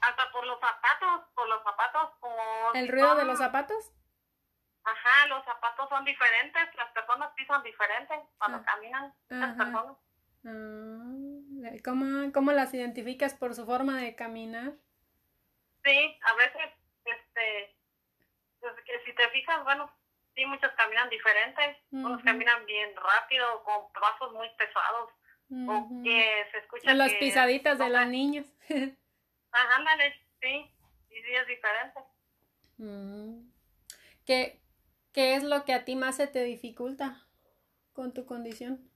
hasta 0.00 0.32
por 0.32 0.46
los 0.46 0.58
zapatos, 0.60 1.28
por 1.34 1.48
los 1.48 1.62
zapatos. 1.62 2.10
Por 2.20 2.76
¿El 2.76 2.88
ruido 2.88 3.14
de 3.16 3.24
los 3.24 3.38
zapatos? 3.38 3.92
Ajá, 4.84 5.26
los 5.28 5.44
zapatos 5.44 5.88
son 5.88 6.04
diferentes, 6.04 6.74
las 6.76 6.90
personas 6.92 7.32
pisan 7.34 7.62
diferentes 7.62 8.18
cuando 8.38 8.58
ah. 8.58 8.64
caminan, 8.64 9.14
las 9.28 9.56
personas. 9.56 9.96
Ah, 10.46 11.76
¿Cómo, 11.84 12.32
¿Cómo 12.32 12.52
las 12.52 12.72
identificas 12.72 13.34
por 13.34 13.54
su 13.54 13.66
forma 13.66 13.98
de 13.98 14.14
caminar? 14.14 14.72
Sí, 15.84 16.18
a 16.22 16.34
veces, 16.34 16.72
este, 17.04 17.77
si 19.08 19.14
te 19.14 19.28
fijas, 19.30 19.64
bueno, 19.64 19.90
sí, 20.34 20.44
muchos 20.44 20.70
caminan 20.72 21.08
diferentes, 21.08 21.78
unos 21.90 22.22
caminan 22.22 22.66
bien 22.66 22.94
rápido, 22.94 23.64
con 23.64 23.90
pasos 23.92 24.32
muy 24.34 24.48
pesados, 24.56 25.10
o 25.50 26.02
que 26.04 26.46
se 26.50 26.58
escuchan 26.58 26.98
las 26.98 27.14
pisaditas 27.14 27.78
de 27.78 27.88
los 27.88 28.06
niños. 28.06 28.46
Ajá, 29.50 29.76
ándale, 29.76 30.14
sí, 30.42 30.70
y 31.08 31.22
sí 31.22 31.34
es 31.34 31.46
diferente. 31.46 32.00
Mm. 32.76 33.50
¿Qué, 34.26 34.60
¿Qué 35.14 35.36
es 35.36 35.42
lo 35.42 35.64
que 35.64 35.72
a 35.72 35.86
ti 35.86 35.96
más 35.96 36.16
se 36.16 36.26
te 36.26 36.44
dificulta 36.44 37.26
con 37.94 38.12
tu 38.12 38.26
condición? 38.26 38.90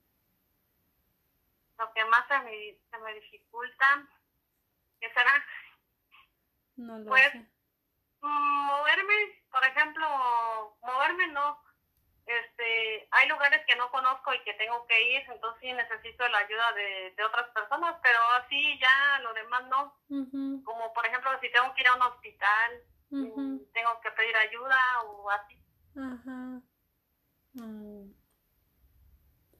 Lo 1.79 1.91
que 1.91 2.05
más 2.05 2.27
se 2.27 2.39
me, 2.39 2.77
se 2.91 2.97
me 2.99 3.13
dificulta, 3.15 4.07
¿qué 4.99 5.09
será? 5.09 5.43
No 6.75 6.99
lo 6.99 7.09
pues, 7.09 7.31
sé. 7.31 7.52
Moverme, 8.29 9.43
por 9.51 9.63
ejemplo, 9.65 10.77
moverme 10.81 11.27
no, 11.27 11.61
este, 12.25 13.07
hay 13.11 13.27
lugares 13.27 13.65
que 13.67 13.75
no 13.75 13.91
conozco 13.91 14.33
y 14.33 14.41
que 14.43 14.53
tengo 14.53 14.87
que 14.87 15.13
ir, 15.13 15.21
entonces 15.29 15.59
sí 15.61 15.73
necesito 15.73 16.27
la 16.29 16.37
ayuda 16.39 16.71
de, 16.73 17.13
de 17.17 17.25
otras 17.25 17.49
personas, 17.49 17.95
pero 18.01 18.19
así 18.41 18.79
ya 18.79 19.19
lo 19.19 19.33
demás 19.33 19.63
no. 19.67 19.93
Como 20.63 20.93
por 20.93 21.05
ejemplo, 21.05 21.31
si 21.41 21.51
tengo 21.51 21.73
que 21.73 21.81
ir 21.81 21.87
a 21.87 21.95
un 21.95 22.01
hospital, 22.03 22.83
mm, 23.09 23.57
tengo 23.73 24.01
que 24.01 24.11
pedir 24.11 24.35
ayuda 24.37 25.01
o 25.03 25.29
así. 25.29 25.61
Mm. 25.95 26.59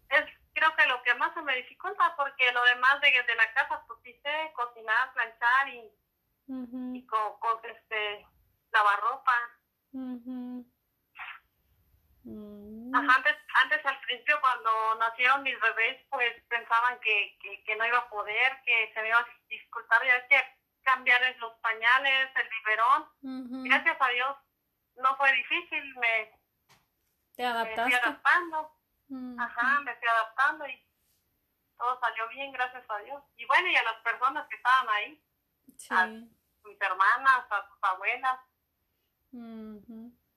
Es 0.10 0.25
creo 0.53 0.75
que 0.75 0.86
lo 0.86 1.01
que 1.03 1.15
más 1.15 1.34
se 1.34 1.41
me 1.41 1.55
dificulta 1.58 2.15
porque 2.15 2.51
lo 2.51 2.63
demás 2.63 3.01
de, 3.01 3.12
de 3.12 3.36
la 3.36 3.53
casa, 3.53 3.84
pues 3.88 4.00
sí 4.03 4.13
sé 4.24 4.51
cocinar, 4.55 5.13
planchar 5.13 5.70
y, 5.70 5.91
y 6.98 7.05
con, 7.08 7.39
con, 7.39 7.70
este, 7.70 8.25
lavar 8.73 8.99
ropa. 9.01 9.33
Mm. 9.91 10.61
antes, 12.95 13.35
antes 13.63 13.85
al 13.85 13.99
principio 14.01 14.39
cuando 14.41 14.95
nacieron 14.95 15.43
mis 15.43 15.59
bebés, 15.59 16.05
pues 16.09 16.33
pensaban 16.49 16.99
que, 16.99 17.37
que, 17.65 17.75
no 17.75 17.85
iba 17.85 17.99
a 17.99 18.09
poder, 18.09 18.61
que 18.65 18.91
se 18.93 19.01
me 19.01 19.09
iba 19.09 19.19
a 19.19 19.27
dificultar 19.47 20.01
ya 20.05 20.27
que 20.27 20.43
cambiarles 20.83 21.37
los 21.39 21.53
pañales, 21.59 22.29
el 22.35 22.49
biberón. 22.49 23.65
Gracias 23.65 23.97
a 23.99 24.07
Dios 24.09 24.37
no 24.95 25.15
fue 25.17 25.31
difícil, 25.33 25.95
me, 25.97 26.31
¿Te 27.35 27.45
adaptaste? 27.45 27.83
fui 27.83 27.93
adaptando. 27.93 28.71
Ajá, 29.39 29.79
me 29.81 29.95
fui 29.95 30.07
adaptando 30.07 30.67
y 30.67 30.85
todo 31.77 31.99
salió 31.99 32.27
bien, 32.29 32.51
gracias 32.51 32.83
a 32.89 32.97
Dios. 32.99 33.23
Y 33.37 33.45
bueno, 33.45 33.67
y 33.67 33.75
a 33.75 33.83
las 33.83 34.01
personas 34.01 34.47
que 34.47 34.55
estaban 34.55 34.89
ahí, 34.89 35.23
a 35.89 36.05
mis 36.07 36.81
hermanas, 36.81 37.45
a 37.49 37.67
tus 37.67 37.77
abuelas. 37.81 38.39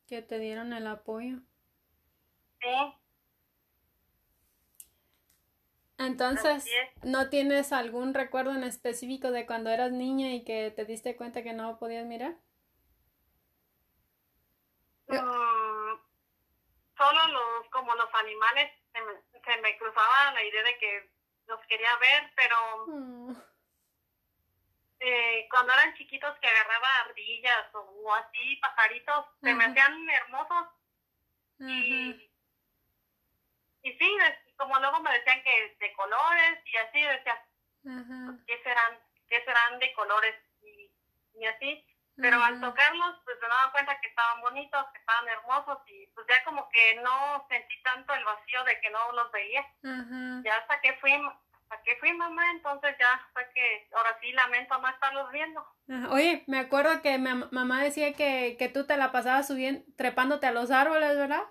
Que 0.07 0.23
te 0.23 0.39
dieron 0.39 0.73
el 0.73 0.87
apoyo. 0.87 1.39
Entonces, 5.99 6.67
¿no 7.03 7.29
tienes 7.31 7.73
algún 7.73 8.15
recuerdo 8.15 8.55
en 8.55 8.65
específico 8.65 9.31
de 9.31 9.47
cuando 9.47 9.71
eras 9.71 9.93
niña 9.93 10.33
y 10.33 10.45
que 10.45 10.71
te 10.71 10.85
diste 10.85 11.17
cuenta 11.17 11.43
que 11.43 11.53
no 11.53 11.79
podías 11.79 12.05
mirar? 12.07 12.37
Mm, 15.09 15.95
solo 16.97 17.29
los, 17.29 17.69
como 17.71 17.95
los 17.95 18.15
animales, 18.15 18.73
se 18.93 19.01
me, 19.01 19.41
se 19.41 19.63
me, 19.63 19.79
cruzaba 19.79 20.33
la 20.33 20.45
idea 20.45 20.63
de 20.65 20.79
que 20.79 21.11
los 21.47 21.61
quería 21.67 21.97
ver, 21.99 22.33
pero 22.35 22.57
mm. 22.89 23.37
Eh, 25.01 25.47
cuando 25.51 25.73
eran 25.73 25.95
chiquitos 25.95 26.39
que 26.39 26.49
agarraba 26.49 26.89
ardillas 27.07 27.75
o, 27.75 28.15
así, 28.15 28.57
pajaritos, 28.57 29.27
se 29.43 29.55
me 29.55 29.65
hacían 29.65 30.09
hermosos. 30.11 30.69
Y 31.59 32.27
y 33.87 33.93
sí, 33.99 34.17
como 34.57 34.77
luego 34.81 34.99
me 34.99 35.13
decían 35.13 35.41
que 35.45 35.77
de 35.79 35.93
colores 35.93 36.59
y 36.65 36.77
así, 36.77 37.01
decía, 37.03 37.41
pues, 37.83 38.37
¿qué 38.45 38.61
serán? 38.65 38.99
¿Qué 39.29 39.45
serán 39.45 39.79
de 39.79 39.95
colores? 39.95 40.35
Y, 40.63 40.91
y 41.39 41.47
así. 41.47 41.87
Pero 42.17 42.43
al 42.43 42.61
tocarlos, 42.61 43.21
pues 43.25 43.37
me 43.41 43.47
daba 43.47 43.71
cuenta 43.71 44.01
que 44.01 44.09
estaban 44.09 44.41
bonitos, 44.41 44.87
que 44.93 44.99
estaban 44.99 45.29
hermosos 45.29 45.79
y 45.87 46.07
pues 46.15 46.27
ya 46.27 46.43
como 46.45 46.69
que 46.71 46.97
no 46.97 47.47
sentí 47.49 47.81
tanto 47.83 48.13
el 48.15 48.25
vacío 48.25 48.65
de 48.65 48.81
que 48.81 48.91
no 48.91 49.13
los 49.13 49.31
veía. 49.31 49.65
Ya 50.43 50.57
hasta 50.57 50.81
que 50.81 50.95
fui, 50.95 51.13
hasta 51.69 51.83
que 51.83 51.97
fui 51.97 52.13
mamá, 52.13 52.51
entonces 52.53 52.95
ya 52.99 53.29
fue 53.33 53.49
que 53.53 53.89
ahora 53.93 54.17
sí 54.21 54.33
lamento 54.33 54.79
no 54.79 54.89
estarlos 54.89 55.33
viendo. 55.33 55.67
Oye, 56.11 56.45
me 56.47 56.61
acuerdo 56.61 57.03
que 57.03 57.19
mi 57.19 57.35
mamá 57.51 57.83
decía 57.83 58.13
que, 58.13 58.57
que 58.59 58.69
tú 58.69 58.87
te 58.87 58.97
la 58.97 59.11
pasabas 59.11 59.49
subiendo, 59.49 59.85
trepándote 59.97 60.47
a 60.47 60.53
los 60.53 60.71
árboles, 60.71 61.17
¿verdad? 61.17 61.43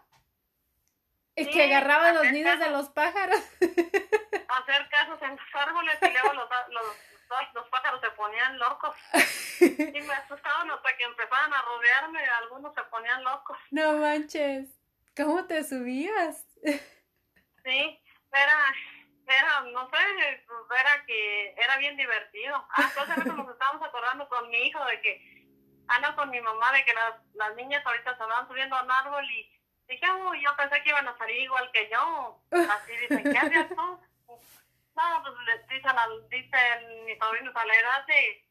Es 1.36 1.50
que 1.50 1.66
agarraba 1.66 2.14
los 2.14 2.32
nidos 2.32 2.60
de 2.60 2.70
los 2.70 2.90
pájaros. 2.90 3.40
Hacer 3.60 4.90
casos 4.90 5.22
en 5.22 5.32
los 5.32 5.56
árboles 5.56 5.98
y 6.02 6.12
luego 6.12 6.34
los, 6.34 6.50
los, 6.70 7.54
los, 7.54 7.68
pájaros 7.68 8.00
se 8.00 8.10
ponían 8.12 8.58
locos. 8.58 8.96
Y 9.60 10.02
me 10.02 10.14
asustaban 10.14 10.72
hasta 10.72 10.96
que 10.96 11.04
empezaban 11.04 11.54
a 11.54 11.62
rodearme, 11.62 12.20
algunos 12.42 12.74
se 12.74 12.84
ponían 12.84 13.22
locos. 13.24 13.58
No 13.72 13.98
manches, 13.98 14.70
¿cómo 15.16 15.46
te 15.46 15.64
subías? 15.64 16.46
Sí, 17.66 18.00
era, 18.32 18.76
era, 19.28 19.62
no 19.62 19.90
sé, 19.90 20.44
pues 20.48 20.80
era 20.80 21.06
que 21.06 21.56
era 21.58 21.78
bien 21.78 21.98
divertido. 21.98 22.56
Ah, 22.72 22.90
entonces 22.90 23.26
nos 23.26 23.50
estábamos 23.50 23.88
acordando 23.88 24.28
con 24.30 24.50
mi 24.50 24.58
hijo 24.68 24.84
de 24.86 25.02
que, 25.02 25.48
ah, 25.88 26.00
no, 26.00 26.16
con 26.16 26.30
mi 26.30 26.42
mamá, 26.42 26.72
de 26.72 26.86
que 26.86 26.94
las, 26.94 27.14
las 27.34 27.56
niñas 27.56 27.86
ahorita 27.86 28.16
se 28.16 28.24
andaban 28.24 28.48
subiendo 28.48 28.76
a 28.76 28.84
un 28.84 28.92
árbol 28.92 29.30
y 29.30 29.56
Dije, 29.88 30.06
uy, 30.14 30.42
yo 30.44 30.56
pensé 30.56 30.82
que 30.82 30.90
iban 30.90 31.08
a 31.08 31.18
salir 31.18 31.42
igual 31.42 31.70
que 31.72 31.90
yo. 31.90 32.42
Así 32.52 32.98
dicen, 32.98 33.24
¿qué 33.24 33.38
hacías 33.38 33.70
tú? 33.70 33.76
No, 33.76 35.24
pues 35.24 35.36
dicen, 35.70 35.94
dicen 36.30 37.06
mis 37.06 37.18
sobrinos 37.20 37.56
a 37.56 37.66
la 37.66 37.76
edad 37.76 38.06
de, 38.08 38.48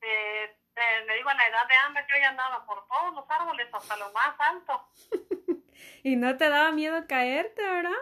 de, 0.00 0.56
de, 0.74 1.06
le 1.06 1.14
digo 1.14 1.28
a 1.28 1.34
la 1.34 1.46
edad 1.46 1.68
de 1.68 1.76
hambre 1.76 2.04
que 2.06 2.14
yo 2.14 2.22
ya 2.22 2.28
andaba 2.30 2.66
por 2.66 2.86
todos 2.88 3.14
los 3.14 3.30
árboles 3.30 3.68
hasta 3.72 3.96
lo 3.96 4.12
más 4.12 4.34
alto. 4.38 4.88
¿Y 6.02 6.16
no 6.16 6.36
te 6.36 6.48
daba 6.48 6.72
miedo 6.72 7.06
caerte, 7.06 7.62
verdad? 7.62 7.92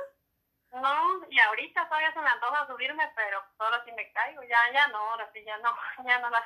No, 0.73 1.27
y 1.31 1.39
ahorita 1.39 1.89
todavía 1.89 2.13
se 2.13 2.21
me 2.21 2.29
antoja 2.29 2.67
subirme, 2.67 3.05
pero 3.15 3.43
ahora 3.59 3.83
sí 3.85 3.93
me 3.93 4.13
caigo, 4.13 4.43
ya, 4.43 4.59
ya 4.73 4.89
no, 4.89 4.99
ahora 4.99 5.31
sí 5.33 5.43
ya 5.45 5.57
no, 5.59 5.71
ya 6.07 6.19
no, 6.19 6.31
la, 6.31 6.43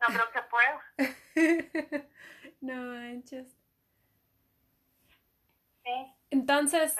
no 0.00 0.06
creo 0.08 0.30
que 0.32 0.42
puedo. 0.42 2.08
no 2.60 2.74
manches. 2.74 3.56
Entonces, 6.30 6.96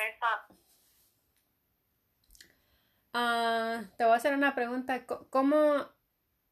uh, 3.15 3.85
te 3.97 4.05
voy 4.05 4.13
a 4.13 4.17
hacer 4.17 4.35
una 4.35 4.55
pregunta. 4.55 5.07
¿Cómo, 5.07 5.89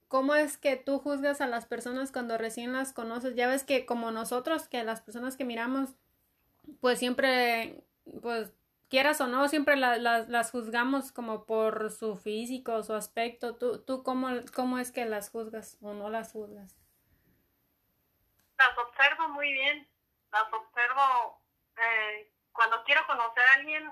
¿Cómo 0.09 0.35
es 0.35 0.57
que 0.57 0.77
tú 0.77 0.99
juzgas 0.99 1.41
a 1.41 1.47
las 1.47 1.67
personas 1.67 2.13
cuando 2.13 2.39
recién 2.39 2.73
las 2.73 2.93
conoces? 2.93 3.35
Ya 3.35 3.49
ves 3.49 3.65
que 3.65 3.87
como 3.87 4.11
nosotros, 4.11 4.69
que 4.69 4.83
las 4.85 5.01
personas 5.01 5.37
que 5.37 5.45
miramos, 5.45 5.91
pues 6.81 6.99
siempre, 6.99 7.85
pues 8.21 8.53
quieras 8.93 9.23
o 9.23 9.27
no, 9.27 9.49
siempre 9.49 9.77
las 9.77 10.51
juzgamos 10.51 11.13
como 11.13 11.47
por 11.47 11.91
su 11.91 12.15
físico, 12.15 12.83
su 12.83 12.93
aspecto. 12.93 13.57
¿Tú, 13.57 13.83
tú 13.83 14.03
cómo, 14.03 14.29
cómo 14.55 14.79
es 14.79 14.93
que 14.93 15.07
las 15.07 15.31
juzgas 15.31 15.79
o 15.81 15.95
no 15.95 16.11
las 16.11 16.33
juzgas? 16.33 16.77
las 18.59 18.77
observo 18.77 19.29
muy 19.31 19.51
bien, 19.51 19.89
las 20.31 20.45
observo 20.53 21.43
eh, 21.79 22.31
cuando 22.53 22.85
quiero 22.85 23.07
conocer 23.07 23.43
a 23.43 23.55
alguien 23.55 23.91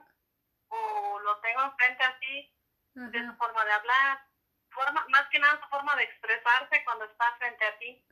o 0.68 1.18
lo 1.20 1.40
tengo 1.40 1.62
enfrente 1.62 2.04
así, 2.04 2.54
de 2.92 3.26
su 3.26 3.34
forma 3.36 3.64
de 3.64 3.72
hablar, 3.72 4.20
forma, 4.68 5.06
más 5.08 5.26
que 5.30 5.38
nada 5.38 5.58
su 5.62 5.68
forma 5.70 5.96
de 5.96 6.02
expresarse 6.04 6.84
cuando 6.84 7.06
está 7.06 7.24
frente 7.38 7.64
a 7.64 7.78
ti. 7.78 8.04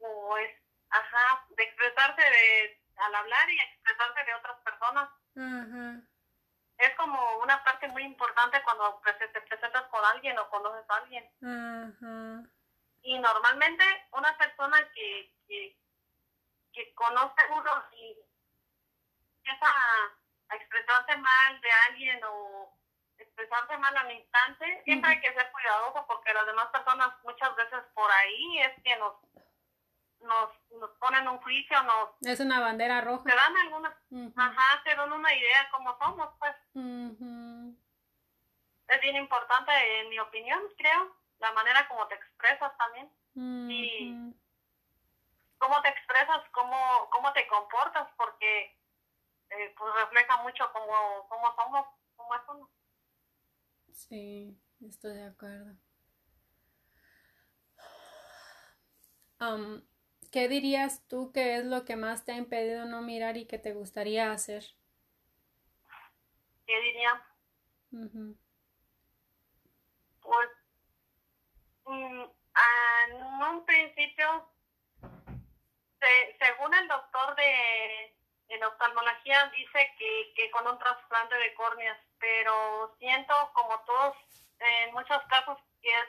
O 0.00 0.38
es, 0.38 0.50
ajá, 0.90 1.46
de 1.50 1.62
expresarse 1.62 2.20
de, 2.20 2.82
al 2.96 3.14
hablar 3.14 3.48
y 3.48 3.60
expresarse 3.60 4.24
de 4.24 4.34
otras 4.34 4.56
personas. 4.62 5.08
Es 6.78 6.94
como 6.96 7.38
una 7.38 7.62
parte 7.64 7.88
muy 7.88 8.02
importante 8.02 8.62
cuando 8.62 9.00
te 9.04 9.40
presentas 9.42 9.84
con 9.84 10.04
alguien 10.04 10.38
o 10.38 10.48
conoces 10.50 10.88
a 10.90 10.96
alguien. 10.96 11.30
Y 13.02 13.18
normalmente 13.18 13.84
una 14.12 14.36
persona 14.36 14.76
que, 14.92 15.32
que, 15.48 15.76
que 16.72 16.94
conoce 16.94 17.42
uno 17.50 17.84
y 17.92 18.16
empieza 19.36 19.66
a, 19.66 20.54
expresarse 20.54 21.16
mal 21.16 21.60
de 21.60 21.72
alguien 21.88 22.20
o 22.24 22.72
expresarse 23.18 23.76
mal 23.78 23.96
al 23.96 24.12
instante, 24.12 24.82
siempre 24.84 25.10
hay 25.10 25.20
que 25.20 25.34
ser 25.34 25.50
cuidadoso 25.50 26.06
porque 26.06 26.32
las 26.32 26.46
demás 26.46 26.68
personas 26.68 27.08
muchas 27.24 27.54
veces 27.56 27.80
por 27.94 28.10
ahí 28.10 28.60
es 28.60 28.82
que 28.82 28.96
nos 28.96 29.14
nos, 30.26 30.50
nos 30.80 30.90
ponen 30.98 31.26
un 31.28 31.38
juicio, 31.38 31.82
nos... 31.82 32.10
Es 32.22 32.40
una 32.40 32.60
bandera 32.60 33.00
roja. 33.00 33.24
Te 33.24 33.34
dan 33.34 33.56
alguna... 33.56 33.96
Ajá, 34.36 34.82
te 34.84 34.94
dan 34.94 35.12
una 35.12 35.34
idea 35.34 35.68
cómo 35.70 35.96
somos, 35.98 36.28
pues. 36.38 36.54
Es 38.88 39.00
bien 39.00 39.16
importante, 39.16 40.00
en 40.00 40.08
mi 40.08 40.18
opinión, 40.18 40.60
creo, 40.76 41.16
la 41.38 41.52
manera 41.52 41.88
como 41.88 42.06
te 42.08 42.14
expresas 42.14 42.72
también. 42.76 43.10
Y 43.70 44.34
cómo 45.58 45.82
te 45.82 45.88
expresas, 45.88 46.42
cómo, 46.52 47.08
cómo 47.10 47.32
te 47.32 47.46
comportas, 47.48 48.08
porque 48.16 48.78
eh, 49.50 49.74
pues 49.76 49.94
refleja 49.94 50.42
mucho 50.42 50.70
cómo, 50.72 51.26
cómo 51.28 51.54
somos, 51.54 51.86
cómo 52.16 52.34
es 52.34 52.42
uno. 52.48 52.70
Sí, 53.92 54.58
estoy 54.80 55.14
de 55.14 55.26
acuerdo. 55.26 55.76
¿Qué 60.32 60.48
dirías 60.48 61.06
tú 61.08 61.32
que 61.32 61.56
es 61.56 61.64
lo 61.64 61.84
que 61.84 61.96
más 61.96 62.24
te 62.24 62.32
ha 62.32 62.36
impedido 62.36 62.84
no 62.84 63.02
mirar 63.02 63.36
y 63.36 63.46
que 63.46 63.58
te 63.58 63.72
gustaría 63.72 64.32
hacer? 64.32 64.64
¿Qué 66.66 66.80
diría? 66.80 67.26
Pues, 70.20 70.48
mm, 71.84 72.22
en 72.22 73.22
un 73.22 73.64
principio, 73.64 74.48
según 76.38 76.74
el 76.74 76.88
doctor 76.88 77.36
de 77.36 78.16
en 78.48 78.62
oftalmología 78.62 79.50
dice 79.56 79.94
que, 79.98 80.32
que 80.36 80.50
con 80.50 80.66
un 80.66 80.78
trasplante 80.78 81.34
de 81.36 81.54
córneas, 81.54 81.98
pero 82.18 82.94
siento 82.98 83.34
como 83.54 83.80
todos, 83.84 84.16
en 84.60 84.94
muchos 84.94 85.22
casos, 85.28 85.58
que 85.82 85.88
es, 85.88 86.08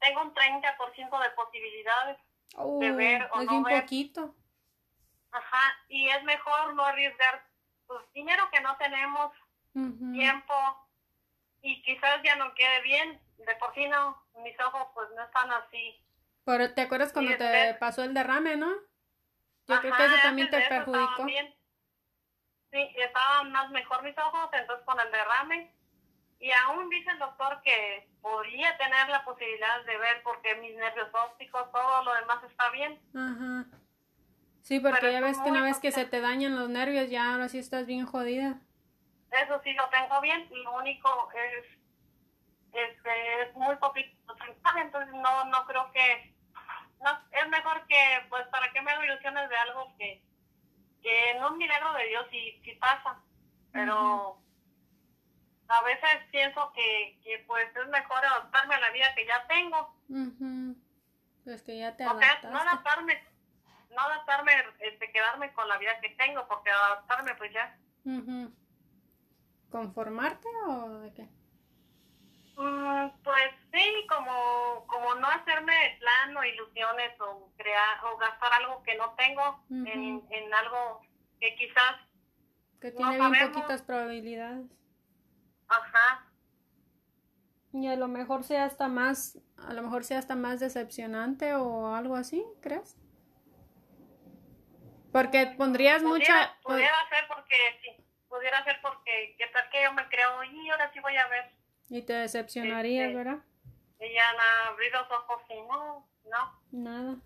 tengo 0.00 0.22
un 0.22 0.34
30% 0.34 1.18
de 1.20 1.30
posibilidades 1.30 2.18
de 2.80 2.92
ver 2.92 3.28
o 3.32 3.42
no 3.42 3.62
ver. 3.62 3.82
poquito. 3.82 4.34
Ajá, 5.30 5.78
y 5.88 6.08
es 6.08 6.22
mejor 6.24 6.74
no 6.74 6.84
arriesgar 6.84 7.46
pues, 7.86 8.00
dinero 8.14 8.48
que 8.50 8.60
no 8.60 8.76
tenemos, 8.76 9.32
tiempo, 10.12 10.54
y 11.60 11.82
quizás 11.82 12.22
ya 12.24 12.36
no 12.36 12.54
quede 12.54 12.80
bien, 12.82 13.20
de 13.38 13.54
por 13.56 13.74
sí 13.74 13.86
no, 13.88 14.22
mis 14.42 14.58
ojos 14.60 14.88
pues 14.94 15.08
no 15.14 15.22
están 15.22 15.50
así. 15.52 16.02
Pero 16.44 16.72
te 16.72 16.82
acuerdas 16.82 17.12
cuando 17.12 17.36
te 17.36 17.74
pasó 17.74 18.04
el 18.04 18.14
derrame, 18.14 18.56
¿no? 18.56 18.72
Yo 19.66 19.80
creo 19.80 19.96
que 19.96 20.04
eso 20.04 20.16
también 20.22 20.48
te 20.48 20.60
perjudicó. 20.62 21.26
Sí, 22.72 22.94
estaban 22.96 23.52
más 23.52 23.70
mejor 23.70 24.02
mis 24.02 24.16
ojos, 24.16 24.48
entonces 24.52 24.84
con 24.86 24.98
el 25.00 25.10
derrame. 25.10 25.75
Y 26.38 26.50
aún 26.52 26.88
dice 26.90 27.10
el 27.10 27.18
doctor 27.18 27.60
que 27.62 28.08
podría 28.20 28.76
tener 28.76 29.08
la 29.08 29.24
posibilidad 29.24 29.84
de 29.84 29.98
ver 29.98 30.22
porque 30.22 30.54
mis 30.56 30.74
nervios 30.76 31.08
ópticos, 31.12 31.70
todo 31.72 32.04
lo 32.04 32.14
demás 32.14 32.44
está 32.44 32.70
bien. 32.70 33.00
Ajá. 33.14 33.64
Sí, 34.62 34.80
porque 34.80 35.12
ya 35.12 35.20
ves 35.20 35.38
que 35.38 35.50
una 35.50 35.62
vez 35.62 35.78
que 35.78 35.92
se 35.92 36.04
te 36.06 36.20
dañan 36.20 36.56
los 36.56 36.68
nervios, 36.68 37.08
ya 37.08 37.32
ahora 37.32 37.48
sí 37.48 37.58
estás 37.58 37.86
bien 37.86 38.04
jodida. 38.04 38.60
Eso 39.30 39.60
sí 39.62 39.72
lo 39.74 39.88
tengo 39.90 40.20
bien, 40.20 40.48
lo 40.50 40.76
único 40.76 41.30
es, 41.34 41.66
es 42.72 42.96
es 43.04 43.54
muy 43.54 43.76
poquito 43.76 44.16
entonces 44.80 45.14
no, 45.14 45.44
no 45.46 45.66
creo 45.66 45.90
que, 45.92 46.34
no, 47.02 47.10
es 47.30 47.48
mejor 47.48 47.86
que, 47.86 48.26
pues, 48.28 48.46
¿para 48.48 48.72
qué 48.72 48.80
me 48.82 48.90
hago 48.90 49.04
ilusiones 49.04 49.48
de 49.48 49.56
algo 49.56 49.92
que, 49.98 50.22
que 51.02 51.30
en 51.30 51.44
un 51.44 51.56
milagro 51.56 51.92
de 51.94 52.06
Dios 52.08 52.26
sí, 52.30 52.60
sí 52.64 52.72
pasa, 52.72 53.20
pero 53.72 54.38
a 55.68 55.82
veces 55.82 56.10
pienso 56.30 56.72
que, 56.72 57.18
que 57.22 57.44
pues 57.46 57.66
es 57.76 57.88
mejor 57.88 58.24
adaptarme 58.24 58.74
a 58.74 58.80
la 58.80 58.90
vida 58.90 59.14
que 59.14 59.26
ya 59.26 59.46
tengo. 59.46 59.96
Pues 61.44 61.62
que 61.62 61.78
ya 61.78 61.96
te 61.96 62.04
adaptaste. 62.04 62.48
no 62.48 62.58
adaptarme, 62.58 63.22
no 63.90 64.02
adaptarme, 64.02 64.52
este, 64.80 65.12
quedarme 65.12 65.52
con 65.52 65.68
la 65.68 65.78
vida 65.78 66.00
que 66.00 66.10
tengo, 66.10 66.46
porque 66.48 66.70
adaptarme 66.70 67.34
pues 67.36 67.52
ya. 67.52 67.78
¿Conformarte 69.70 70.48
o 70.66 71.00
de 71.00 71.12
qué? 71.14 71.28
Mm, 72.56 73.10
pues 73.22 73.50
sí, 73.72 74.06
como, 74.08 74.86
como 74.86 75.14
no 75.16 75.28
hacerme 75.28 75.98
plan 76.00 76.36
o 76.36 76.44
ilusiones 76.44 77.20
o 77.20 77.52
crear 77.56 78.04
o 78.04 78.16
gastar 78.16 78.52
algo 78.54 78.82
que 78.82 78.96
no 78.96 79.14
tengo 79.14 79.62
en, 79.70 80.24
en 80.30 80.54
algo 80.54 81.02
que 81.38 81.54
quizás 81.56 81.96
que 82.80 82.92
tiene 82.92 83.30
bien 83.30 83.52
poquitas 83.52 83.82
probabilidades. 83.82 84.66
Ajá. 85.68 86.26
Y 87.72 87.88
a 87.88 87.96
lo 87.96 88.08
mejor 88.08 88.44
sea 88.44 88.64
hasta 88.64 88.88
más, 88.88 89.38
a 89.58 89.74
lo 89.74 89.82
mejor 89.82 90.04
sea 90.04 90.18
hasta 90.18 90.34
más 90.34 90.60
decepcionante 90.60 91.54
o 91.54 91.94
algo 91.94 92.16
así, 92.16 92.44
¿crees? 92.62 92.96
Porque 95.12 95.54
pondrías 95.58 96.02
mucha... 96.02 96.56
Pudiera 96.62 97.08
ser 97.08 97.24
porque, 97.28 97.56
sí, 97.82 98.04
pudiera 98.28 98.62
ser 98.64 98.78
porque, 98.82 99.36
que 99.38 99.46
tal 99.48 99.68
que 99.70 99.82
yo 99.82 99.92
me 99.92 100.08
creo, 100.08 100.44
y 100.44 100.70
ahora 100.70 100.90
sí 100.92 101.00
voy 101.00 101.16
a 101.16 101.26
ver. 101.28 101.50
Y 101.88 102.02
te 102.02 102.14
decepcionarías, 102.14 103.08
este, 103.08 103.16
¿verdad? 103.16 103.38
Y 104.00 104.12
ya 104.12 104.30
abrir 104.68 104.92
los 104.92 105.10
ojos 105.10 105.42
y 105.48 105.62
no, 105.62 106.08
no. 106.24 106.60
Nada. 106.72 107.16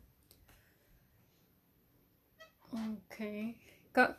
Ok. 2.73 3.57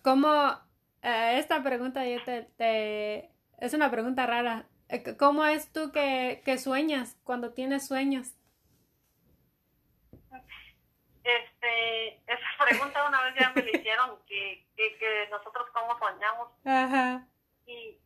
¿Cómo, 0.03 0.60
eh, 1.01 1.38
esta 1.39 1.63
pregunta 1.63 2.05
yo 2.05 2.23
te, 2.23 2.43
te, 2.57 3.31
es 3.62 3.76
una 3.76 3.91
pregunta 3.91 4.26
rara. 4.26 4.65
Eh, 4.89 5.15
¿Cómo 5.17 5.45
es 5.45 5.71
tú 5.71 5.91
que, 5.91 6.41
que 6.43 6.58
sueñas 6.58 7.15
cuando 7.24 7.54
tienes 7.54 7.88
sueños? 7.88 8.34
Este, 11.24 12.15
esa 12.26 12.50
pregunta 12.67 13.08
una 13.08 13.21
vez 13.21 13.36
ya 13.39 13.52
me 13.56 13.62
la 13.62 13.69
hicieron, 13.69 14.19
que, 14.26 14.67
que, 14.76 14.97
que 14.97 15.28
nosotros 15.30 15.67
cómo 15.74 15.97
soñamos. 16.00 16.50
Ajá. 16.65 17.28
Y, 17.67 18.00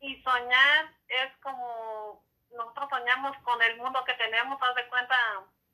y 0.00 0.22
soñar 0.22 0.94
es 1.08 1.34
como, 1.42 2.22
nosotros 2.54 2.90
soñamos 2.90 3.34
con 3.38 3.60
el 3.62 3.78
mundo 3.78 4.04
que 4.04 4.12
tenemos, 4.14 4.60
haz 4.60 4.74
de 4.74 4.86
cuenta, 4.88 5.16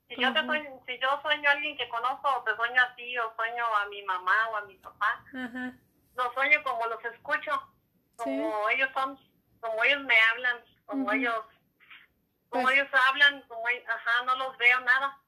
si 0.09 0.15
yo, 0.15 0.33
te 0.33 0.45
sueño, 0.45 0.81
si 0.87 0.99
yo 1.01 1.09
sueño 1.23 1.49
a 1.49 1.53
alguien 1.53 1.77
que 1.77 1.89
conozco, 1.89 2.29
o 2.39 2.45
te 2.45 2.55
sueño 2.55 2.81
a 2.81 2.95
ti, 2.95 3.19
o 3.19 3.35
sueño 3.35 3.65
a 3.83 3.87
mi 3.87 4.01
mamá 4.05 4.49
o 4.53 4.57
a 4.59 4.61
mi 4.63 4.77
papá, 4.77 5.25
Ajá. 5.35 5.73
los 6.15 6.35
sueño 6.35 6.63
como 6.63 6.87
los 6.87 7.05
escucho 7.05 7.74
como 8.17 8.69
ellos 8.71 8.91
son, 8.95 9.19
como 9.61 9.85
ellos 9.85 10.03
me 10.05 10.17
hablan, 10.31 10.65
como 10.87 11.13
ellos, 11.13 11.45
como 12.49 12.65
pues 12.65 12.77
ellos 12.77 12.89
hablan, 13.09 13.43
como 13.49 13.65
ajá, 13.67 14.25
no 14.27 14.37
los 14.37 14.57
veo 14.59 14.81
nada. 14.81 15.19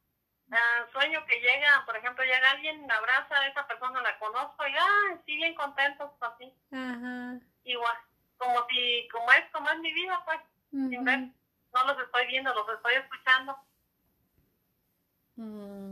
Uh, 0.48 0.92
sueño 0.92 1.24
que 1.26 1.40
llega, 1.40 1.82
por 1.86 1.96
ejemplo, 1.96 2.24
llega 2.24 2.50
alguien, 2.52 2.86
me 2.86 2.94
abraza, 2.94 3.34
a 3.34 3.48
esa 3.48 3.66
persona 3.66 4.00
la 4.00 4.16
conozco 4.20 4.64
y 4.64 4.72
ah, 4.78 5.18
sí, 5.26 5.36
bien 5.36 5.54
contentos, 5.54 6.10
así. 6.20 6.54
Ajá. 6.70 7.40
Igual, 7.64 7.96
como 8.36 8.64
si, 8.68 9.08
como 9.10 9.32
es, 9.32 9.44
como 9.50 9.68
es 9.70 9.78
mi 9.80 9.92
vida, 9.92 10.22
pues, 10.24 10.38
sin 10.70 11.04
ver, 11.04 11.18
no 11.74 11.84
los 11.86 12.00
estoy 12.00 12.26
viendo, 12.28 12.54
los 12.54 12.68
estoy 12.68 12.94
escuchando. 12.94 13.58
Mm. 15.34 15.85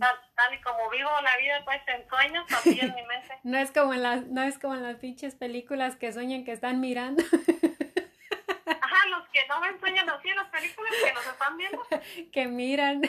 Tal, 0.00 0.54
y 0.54 0.60
como 0.62 0.88
vivo 0.88 1.10
la 1.22 1.36
vida 1.36 1.62
pues 1.64 1.82
en 1.86 2.08
sueños, 2.08 2.46
así 2.50 2.80
en 2.80 2.94
mi 2.94 3.02
mente. 3.02 3.38
No 3.44 3.58
es 3.58 3.70
como 3.70 3.92
en 3.92 4.02
las, 4.02 4.22
no 4.26 4.42
es 4.42 4.58
como 4.58 4.74
en 4.74 4.82
las 4.82 4.96
pinches 4.96 5.34
películas 5.34 5.96
que 5.96 6.12
sueñan 6.12 6.44
que 6.44 6.52
están 6.52 6.80
mirando. 6.80 7.22
Ajá, 8.80 9.06
los 9.08 9.28
que 9.28 9.46
no 9.46 9.60
ven 9.60 9.78
sueñan 9.78 10.08
así 10.08 10.30
en 10.30 10.36
las 10.36 10.48
películas 10.48 10.92
que 11.04 11.12
nos 11.12 11.26
están 11.26 11.56
viendo. 11.58 11.86
que 12.32 12.46
miran. 12.46 13.02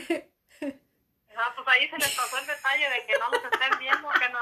Ah, 1.37 1.53
pues 1.55 1.67
ahí 1.69 1.87
se 1.89 1.97
les 1.97 2.13
pasó 2.13 2.37
el 2.39 2.47
detalle 2.47 2.89
de 2.89 3.05
que 3.05 3.13
no 3.17 3.29
los 3.29 3.43
estén 3.43 3.79
viendo, 3.79 4.09
que 4.09 4.29
no. 4.29 4.41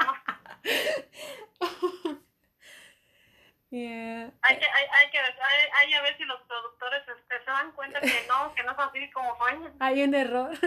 Yeah. 3.70 4.32
Hay, 4.42 4.58
que, 4.58 4.66
hay, 4.66 4.86
hay, 4.92 5.12
que 5.12 5.20
hay, 5.20 5.70
hay, 5.78 5.94
a 5.94 6.02
ver 6.02 6.18
si 6.18 6.26
los 6.26 6.42
productores 6.42 7.08
este, 7.08 7.38
se 7.46 7.52
dan 7.52 7.72
cuenta 7.74 8.02
que 8.02 8.26
no, 8.28 8.52
que 8.56 8.64
no 8.64 8.72
es 8.72 8.80
así 8.80 9.12
como 9.12 9.38
sueñan. 9.38 9.76
Hay 9.80 10.02
un 10.02 10.16
error. 10.16 10.58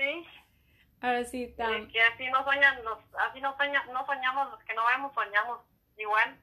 Sí. 0.00 0.26
Ahora 1.02 1.24
sí, 1.24 1.44
está. 1.44 1.66
que 1.90 2.02
así 2.02 2.26
no 2.30 2.44
soñan, 2.44 2.78
así 3.28 3.40
no, 3.40 3.56
no 3.92 4.06
soñamos 4.06 4.50
los 4.50 4.62
que 4.64 4.74
no 4.74 4.82
vemos, 4.86 5.14
soñamos 5.14 5.60
igual. 5.96 6.36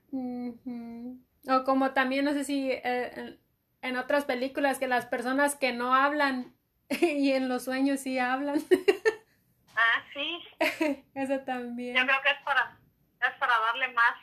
O 1.49 1.63
como 1.63 1.91
también, 1.91 2.25
no 2.25 2.33
sé 2.33 2.43
si 2.43 2.71
eh, 2.71 3.37
en, 3.81 3.97
otras 3.97 4.25
películas, 4.25 4.79
que 4.79 4.87
las 4.87 5.05
personas 5.05 5.55
que 5.55 5.73
no 5.73 5.93
hablan 5.93 6.55
y 6.89 7.31
en 7.33 7.49
los 7.49 7.65
sueños 7.65 7.99
sí 7.99 8.17
hablan. 8.17 8.59
ah, 9.75 10.03
sí. 10.13 10.43
Eso 11.13 11.39
también. 11.41 11.95
Yo 11.95 12.05
creo 12.05 12.21
que 12.23 12.31
es 12.31 12.41
para, 12.43 12.79
es 13.21 13.35
para 13.39 13.59
darle 13.59 13.89
más, 13.89 14.15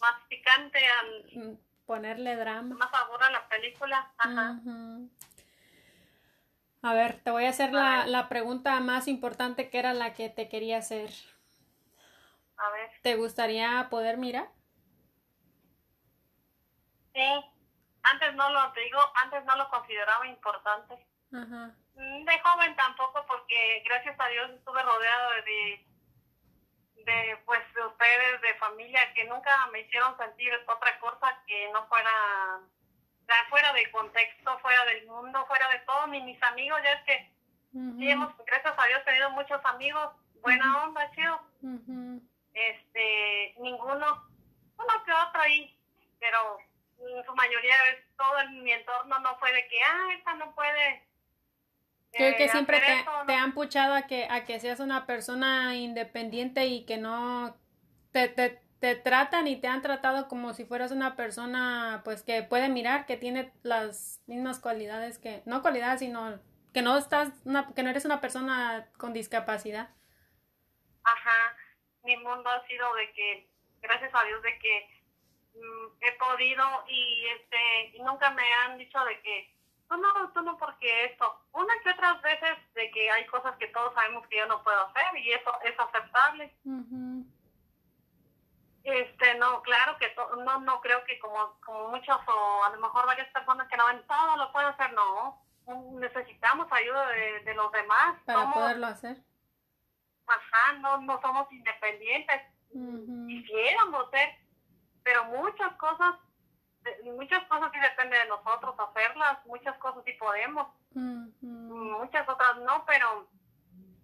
más 0.00 0.14
picante 0.28 0.78
al... 0.78 1.24
Mm, 1.34 1.58
ponerle 1.86 2.36
drama. 2.36 2.76
Más 2.76 2.90
sabor 2.90 3.22
a 3.22 3.30
la 3.30 3.48
película. 3.48 4.12
Ajá. 4.18 4.60
A 6.86 6.94
ver, 6.94 7.20
te 7.20 7.32
voy 7.32 7.44
a 7.46 7.48
hacer 7.48 7.72
la, 7.72 8.06
la, 8.06 8.28
pregunta 8.28 8.78
más 8.78 9.08
importante 9.08 9.70
que 9.70 9.80
era 9.80 9.92
la 9.92 10.12
que 10.12 10.28
te 10.28 10.48
quería 10.48 10.78
hacer. 10.78 11.10
A 12.56 12.70
ver. 12.70 12.90
¿Te 13.02 13.16
gustaría 13.16 13.88
poder 13.90 14.18
mirar? 14.18 14.48
Sí. 17.12 17.44
Antes 18.04 18.34
no 18.36 18.50
lo, 18.50 18.72
te 18.72 18.82
digo, 18.82 19.00
antes 19.16 19.44
no 19.46 19.56
lo 19.56 19.68
consideraba 19.68 20.28
importante. 20.28 20.94
Ajá. 21.32 21.74
Mm, 21.96 22.24
de 22.24 22.38
joven 22.38 22.76
tampoco, 22.76 23.26
porque 23.26 23.82
gracias 23.84 24.14
a 24.20 24.28
Dios 24.28 24.50
estuve 24.52 24.80
rodeado 24.80 25.30
de, 25.44 25.84
de, 27.02 27.36
pues, 27.46 27.62
de 27.74 27.84
ustedes, 27.84 28.40
de 28.42 28.54
familia, 28.60 29.12
que 29.12 29.24
nunca 29.24 29.66
me 29.72 29.80
hicieron 29.80 30.16
sentir 30.18 30.52
otra 30.68 31.00
cosa 31.00 31.42
que 31.48 31.68
no 31.72 31.84
fuera 31.88 32.60
fuera 33.48 33.72
del 33.72 33.90
contexto, 33.90 34.58
fuera 34.58 34.84
del 34.84 35.06
mundo, 35.06 35.44
fuera 35.46 35.55
de 35.55 35.55
ni 36.20 36.32
mis 36.32 36.42
amigos, 36.42 36.78
ya 36.82 36.92
es 36.92 37.02
que 37.04 37.32
sí 37.72 38.10
hemos, 38.10 38.32
gracias 38.46 38.74
a 38.76 38.86
Dios, 38.86 39.04
tenido 39.04 39.30
muchos 39.30 39.60
amigos, 39.64 40.12
buena 40.42 40.84
onda, 40.84 41.10
chido. 41.12 41.40
Este, 42.52 43.54
ninguno, 43.58 43.96
uno 44.78 45.04
que 45.04 45.12
otro 45.12 45.42
ahí, 45.42 45.78
pero 46.18 46.58
en 46.98 47.24
su 47.24 47.34
mayoría, 47.34 47.74
todo 48.16 48.40
en 48.40 48.62
mi 48.62 48.72
entorno 48.72 49.18
no 49.18 49.36
fue 49.38 49.52
de 49.52 49.68
que, 49.68 49.82
ah, 49.82 50.14
esta 50.16 50.34
no 50.34 50.54
puede. 50.54 51.06
Creo 52.12 52.36
que 52.36 52.44
eh, 52.44 52.48
siempre 52.48 52.80
te, 52.80 53.04
te, 53.26 53.34
han 53.34 53.52
puchado 53.52 53.94
a 53.94 54.02
que, 54.06 54.26
a 54.30 54.44
que 54.44 54.58
seas 54.58 54.80
una 54.80 55.04
persona 55.04 55.74
independiente 55.74 56.64
y 56.66 56.86
que 56.86 56.96
no 56.96 57.54
te, 58.12 58.28
te, 58.28 58.65
te 58.80 58.94
tratan 58.94 59.46
y 59.46 59.60
te 59.60 59.68
han 59.68 59.82
tratado 59.82 60.28
como 60.28 60.52
si 60.52 60.64
fueras 60.64 60.92
una 60.92 61.16
persona 61.16 62.02
pues 62.04 62.22
que 62.22 62.42
puede 62.42 62.68
mirar, 62.68 63.06
que 63.06 63.16
tiene 63.16 63.52
las 63.62 64.22
mismas 64.26 64.60
cualidades 64.60 65.18
que, 65.18 65.42
no 65.46 65.62
cualidades, 65.62 66.00
sino 66.00 66.38
que 66.74 66.82
no 66.82 66.96
estás, 66.98 67.30
que 67.74 67.82
no 67.82 67.90
eres 67.90 68.04
una 68.04 68.20
persona 68.20 68.88
con 68.98 69.12
discapacidad. 69.12 69.88
Ajá, 71.04 71.56
mi 72.02 72.16
mundo 72.18 72.50
ha 72.50 72.66
sido 72.66 72.94
de 72.94 73.12
que, 73.12 73.48
gracias 73.80 74.14
a 74.14 74.24
Dios, 74.24 74.42
de 74.42 74.58
que 74.58 75.02
mm, 75.54 75.86
he 76.02 76.12
podido 76.12 76.64
y 76.88 77.26
este, 77.28 77.96
y 77.96 78.02
nunca 78.02 78.30
me 78.30 78.52
han 78.52 78.76
dicho 78.76 79.02
de 79.04 79.20
que, 79.22 79.54
tú 79.88 79.96
no, 79.96 80.30
tú 80.32 80.42
no 80.42 80.58
porque 80.58 81.04
esto, 81.06 81.46
una 81.52 81.72
que 81.82 81.90
otras 81.90 82.20
veces 82.20 82.58
de 82.74 82.90
que 82.90 83.10
hay 83.10 83.24
cosas 83.26 83.56
que 83.56 83.68
todos 83.68 83.94
sabemos 83.94 84.26
que 84.26 84.38
yo 84.38 84.46
no 84.46 84.62
puedo 84.62 84.86
hacer 84.86 85.18
y 85.18 85.32
eso 85.32 85.50
es 85.62 85.78
aceptable. 85.78 86.54
Este, 88.86 89.34
no, 89.34 89.62
claro 89.62 89.96
que 89.98 90.14
no, 90.44 90.60
no 90.60 90.80
creo 90.80 91.02
que 91.06 91.18
como, 91.18 91.58
como 91.64 91.88
muchos 91.88 92.16
o 92.28 92.64
a 92.64 92.70
lo 92.70 92.80
mejor 92.80 93.04
varias 93.04 93.28
personas 93.30 93.66
que 93.66 93.76
no 93.76 93.84
ven 93.88 94.06
todo 94.06 94.36
lo 94.36 94.52
pueden 94.52 94.68
hacer, 94.68 94.92
no. 94.92 95.42
Necesitamos 95.98 96.68
ayuda 96.70 97.08
de, 97.08 97.54
los 97.54 97.72
demás. 97.72 98.14
Para 98.24 98.52
poderlo 98.52 98.86
hacer. 98.86 99.16
Ajá, 100.28 100.74
no, 100.74 100.98
no 100.98 101.20
somos 101.20 101.50
independientes. 101.50 102.42
Quisiéramos 103.26 104.08
ser, 104.12 104.36
pero 105.02 105.24
muchas 105.24 105.72
cosas, 105.78 106.14
muchas 107.02 107.44
cosas 107.48 107.72
sí 107.72 107.80
depende 107.80 108.16
de 108.16 108.26
nosotros 108.26 108.76
hacerlas, 108.78 109.44
muchas 109.46 109.76
cosas 109.78 110.04
sí 110.04 110.12
podemos, 110.12 110.68
muchas 110.92 112.28
otras 112.28 112.56
no, 112.58 112.84
pero 112.86 113.28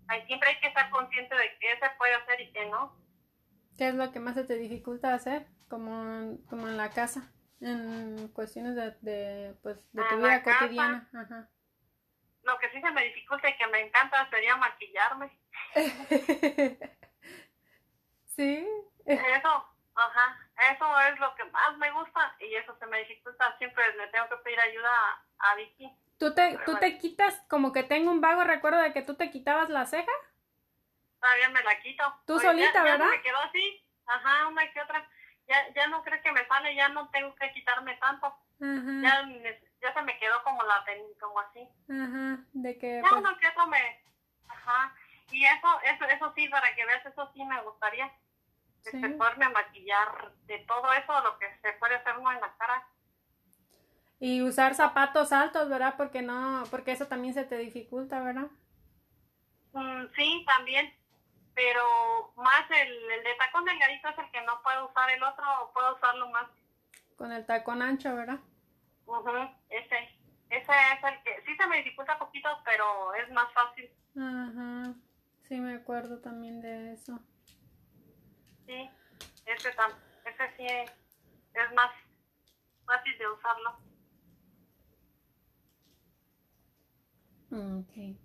hay, 0.08 0.26
siempre 0.26 0.48
hay 0.48 0.58
que 0.58 0.66
estar 0.66 0.90
consciente 0.90 1.36
de 1.36 1.56
qué 1.60 1.78
se 1.80 1.90
puede 1.90 2.14
hacer 2.14 2.40
y 2.40 2.52
qué 2.52 2.66
no. 2.66 3.00
¿Qué 3.76 3.88
es 3.88 3.94
lo 3.94 4.12
que 4.12 4.20
más 4.20 4.34
se 4.34 4.44
te 4.44 4.56
dificulta 4.56 5.14
hacer? 5.14 5.46
Como, 5.68 6.38
como 6.48 6.68
en 6.68 6.76
la 6.76 6.90
casa, 6.90 7.32
en 7.60 8.28
cuestiones 8.28 8.74
de, 8.74 8.90
de, 9.00 9.54
pues, 9.62 9.78
de 9.92 10.02
tu 10.10 10.16
vida 10.18 10.42
cotidiana. 10.42 11.08
Ajá. 11.14 11.48
Lo 12.42 12.58
que 12.58 12.70
sí 12.70 12.80
se 12.80 12.90
me 12.90 13.04
dificulta 13.04 13.48
y 13.48 13.56
que 13.56 13.66
me 13.68 13.80
encanta 13.80 14.28
sería 14.28 14.56
maquillarme. 14.56 15.38
sí. 18.36 18.68
Eso, 19.06 19.66
ajá, 19.94 20.50
eso 20.72 21.00
es 21.08 21.20
lo 21.20 21.34
que 21.34 21.44
más 21.44 21.78
me 21.78 21.90
gusta 21.92 22.36
y 22.40 22.54
eso 22.54 22.76
se 22.78 22.86
me 22.86 22.98
dificulta. 22.98 23.56
Siempre 23.58 23.84
le 23.96 24.08
tengo 24.08 24.28
que 24.28 24.36
pedir 24.44 24.60
ayuda 24.60 24.90
a, 25.38 25.54
Vicky. 25.56 25.96
¿Tú 26.18 26.34
te, 26.34 26.58
¿Tú 26.66 26.76
te 26.78 26.98
quitas, 26.98 27.40
como 27.48 27.72
que 27.72 27.82
tengo 27.82 28.10
un 28.10 28.20
vago 28.20 28.44
recuerdo 28.44 28.80
de 28.82 28.92
que 28.92 29.02
tú 29.02 29.14
te 29.14 29.30
quitabas 29.30 29.70
la 29.70 29.86
ceja? 29.86 30.12
Todavía 31.22 31.48
me 31.50 31.62
la 31.62 31.80
quito. 31.80 32.04
Tú 32.26 32.38
solita, 32.40 32.82
¿verdad? 32.82 33.06
Ya 33.06 33.16
me 33.16 33.22
quedó 33.22 33.38
así, 33.38 33.86
ajá, 34.06 34.48
una 34.48 34.72
que 34.72 34.80
otra. 34.80 35.08
Ya, 35.46 35.72
ya 35.74 35.86
no 35.86 36.02
creo 36.02 36.20
que 36.22 36.32
me 36.32 36.46
sale, 36.46 36.74
ya 36.74 36.88
no 36.88 37.08
tengo 37.10 37.34
que 37.36 37.52
quitarme 37.52 37.96
tanto. 37.96 38.34
Ya, 38.60 39.28
ya 39.80 39.92
se 39.92 40.02
me 40.02 40.18
quedó 40.18 40.42
como 40.44 40.62
la 40.62 40.84
como 41.18 41.40
así. 41.40 41.68
Ajá, 41.90 42.44
de 42.52 42.78
que... 42.78 43.00
Ya 43.02 43.08
pues... 43.08 43.12
uno 43.12 43.36
que 43.38 43.48
otro 43.48 43.66
me... 43.66 44.04
Ajá, 44.48 44.94
y 45.30 45.44
eso, 45.44 45.80
eso, 45.84 46.04
eso 46.04 46.32
sí, 46.36 46.48
para 46.48 46.74
que 46.74 46.84
veas, 46.84 47.04
eso 47.04 47.30
sí 47.34 47.44
me 47.44 47.60
gustaría. 47.62 48.08
Sí. 48.82 48.96
Este, 48.96 49.10
poderme 49.10 49.48
maquillar 49.48 50.32
de 50.46 50.58
todo 50.60 50.92
eso, 50.92 51.20
lo 51.22 51.38
que 51.38 51.46
se 51.60 51.72
puede 51.74 51.96
hacer 51.96 52.18
uno 52.18 52.32
en 52.32 52.40
la 52.40 52.54
cara. 52.56 52.86
Y 54.20 54.42
usar 54.42 54.74
zapatos 54.74 55.32
altos, 55.32 55.68
¿verdad? 55.68 55.94
Porque 55.96 56.22
no, 56.22 56.64
porque 56.70 56.92
eso 56.92 57.08
también 57.08 57.34
se 57.34 57.44
te 57.44 57.58
dificulta, 57.58 58.20
¿verdad? 58.20 58.48
Mm, 59.72 60.06
sí, 60.14 60.44
también 60.46 60.92
pero 61.54 62.32
más 62.36 62.70
el, 62.70 63.10
el 63.10 63.24
de 63.24 63.34
tacón 63.34 63.64
delgadito 63.64 64.08
es 64.08 64.18
el 64.18 64.30
que 64.30 64.42
no 64.42 64.62
puedo 64.62 64.88
usar, 64.88 65.10
el 65.10 65.22
otro 65.22 65.44
puedo 65.74 65.96
usarlo 65.96 66.28
más. 66.30 66.46
Con 67.16 67.32
el 67.32 67.44
tacón 67.46 67.82
ancho, 67.82 68.14
¿verdad? 68.14 68.40
Ajá, 69.08 69.56
ese, 69.68 69.96
ese 70.50 70.72
es 70.72 71.04
el 71.04 71.22
que 71.22 71.42
sí 71.44 71.56
se 71.56 71.66
me 71.66 71.78
dificulta 71.78 72.18
poquito, 72.18 72.48
pero 72.64 73.14
es 73.14 73.30
más 73.32 73.52
fácil. 73.52 73.90
Ajá, 74.16 74.94
sí 75.48 75.60
me 75.60 75.74
acuerdo 75.74 76.20
también 76.20 76.60
de 76.60 76.92
eso. 76.92 77.18
Sí, 78.66 78.90
ese, 79.46 79.68
ese 79.68 80.56
sí 80.56 80.66
es, 80.66 81.72
más 81.74 81.90
fácil 82.86 83.18
de 83.18 83.28
usarlo. 83.28 83.70
Ok. 87.80 88.16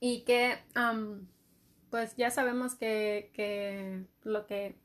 Y 0.00 0.24
que, 0.24 0.64
um, 0.74 1.26
pues 1.90 2.16
ya 2.16 2.30
sabemos 2.30 2.74
que, 2.74 3.30
que 3.34 4.04
lo 4.22 4.46
que... 4.46 4.76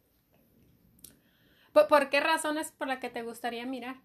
¿Por, 1.73 2.09
qué 2.09 2.19
razones 2.19 2.71
por 2.71 2.87
la 2.87 2.99
que 2.99 3.09
te 3.09 3.21
gustaría 3.21 3.65
mirar? 3.65 3.95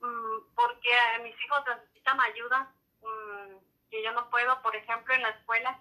Mm, 0.00 0.54
porque 0.54 0.90
mis 1.22 1.34
hijos 1.44 1.62
necesitan 1.68 2.18
ayuda, 2.20 2.74
mm, 3.02 3.56
que 3.90 4.02
yo 4.02 4.12
no 4.12 4.30
puedo, 4.30 4.60
por 4.62 4.74
ejemplo, 4.74 5.14
en 5.14 5.22
la 5.22 5.28
escuela. 5.30 5.80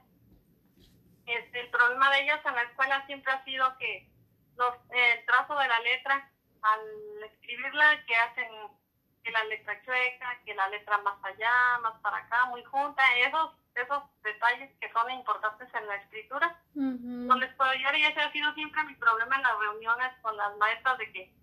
Este, 1.25 1.61
el 1.61 1.69
problema 1.69 2.11
de 2.11 2.23
ellos 2.23 2.39
en 2.45 2.55
la 2.55 2.63
escuela 2.63 3.05
siempre 3.05 3.31
ha 3.31 3.43
sido 3.45 3.77
que 3.77 4.09
los, 4.57 4.75
el 4.89 5.25
trazo 5.25 5.57
de 5.57 5.67
la 5.67 5.79
letra, 5.79 6.29
al 6.61 7.23
escribirla, 7.23 8.05
que 8.05 8.15
hacen 8.15 8.49
que 9.23 9.31
la 9.31 9.43
letra 9.45 9.81
chueca, 9.83 10.41
que 10.45 10.53
la 10.55 10.67
letra 10.69 10.97
más 10.99 11.23
allá, 11.23 11.79
más 11.81 11.99
para 12.01 12.17
acá, 12.17 12.45
muy 12.47 12.63
junta, 12.65 13.01
esos 13.17 13.60
esos 13.75 14.03
detalles 14.23 14.71
que 14.79 14.91
son 14.91 15.09
importantes 15.11 15.67
en 15.73 15.87
la 15.87 15.95
escritura. 15.95 16.55
No 16.73 17.35
les 17.35 17.53
puedo 17.55 17.69
ayudar 17.69 17.95
y 17.95 18.03
ese 18.03 18.19
ha 18.19 18.31
sido 18.31 18.53
siempre 18.53 18.83
mi 18.83 18.95
problema 18.95 19.35
en 19.35 19.43
las 19.43 19.59
reuniones 19.59 20.11
con 20.21 20.35
las 20.37 20.55
maestras 20.57 20.97
de 20.97 21.11
que 21.11 21.33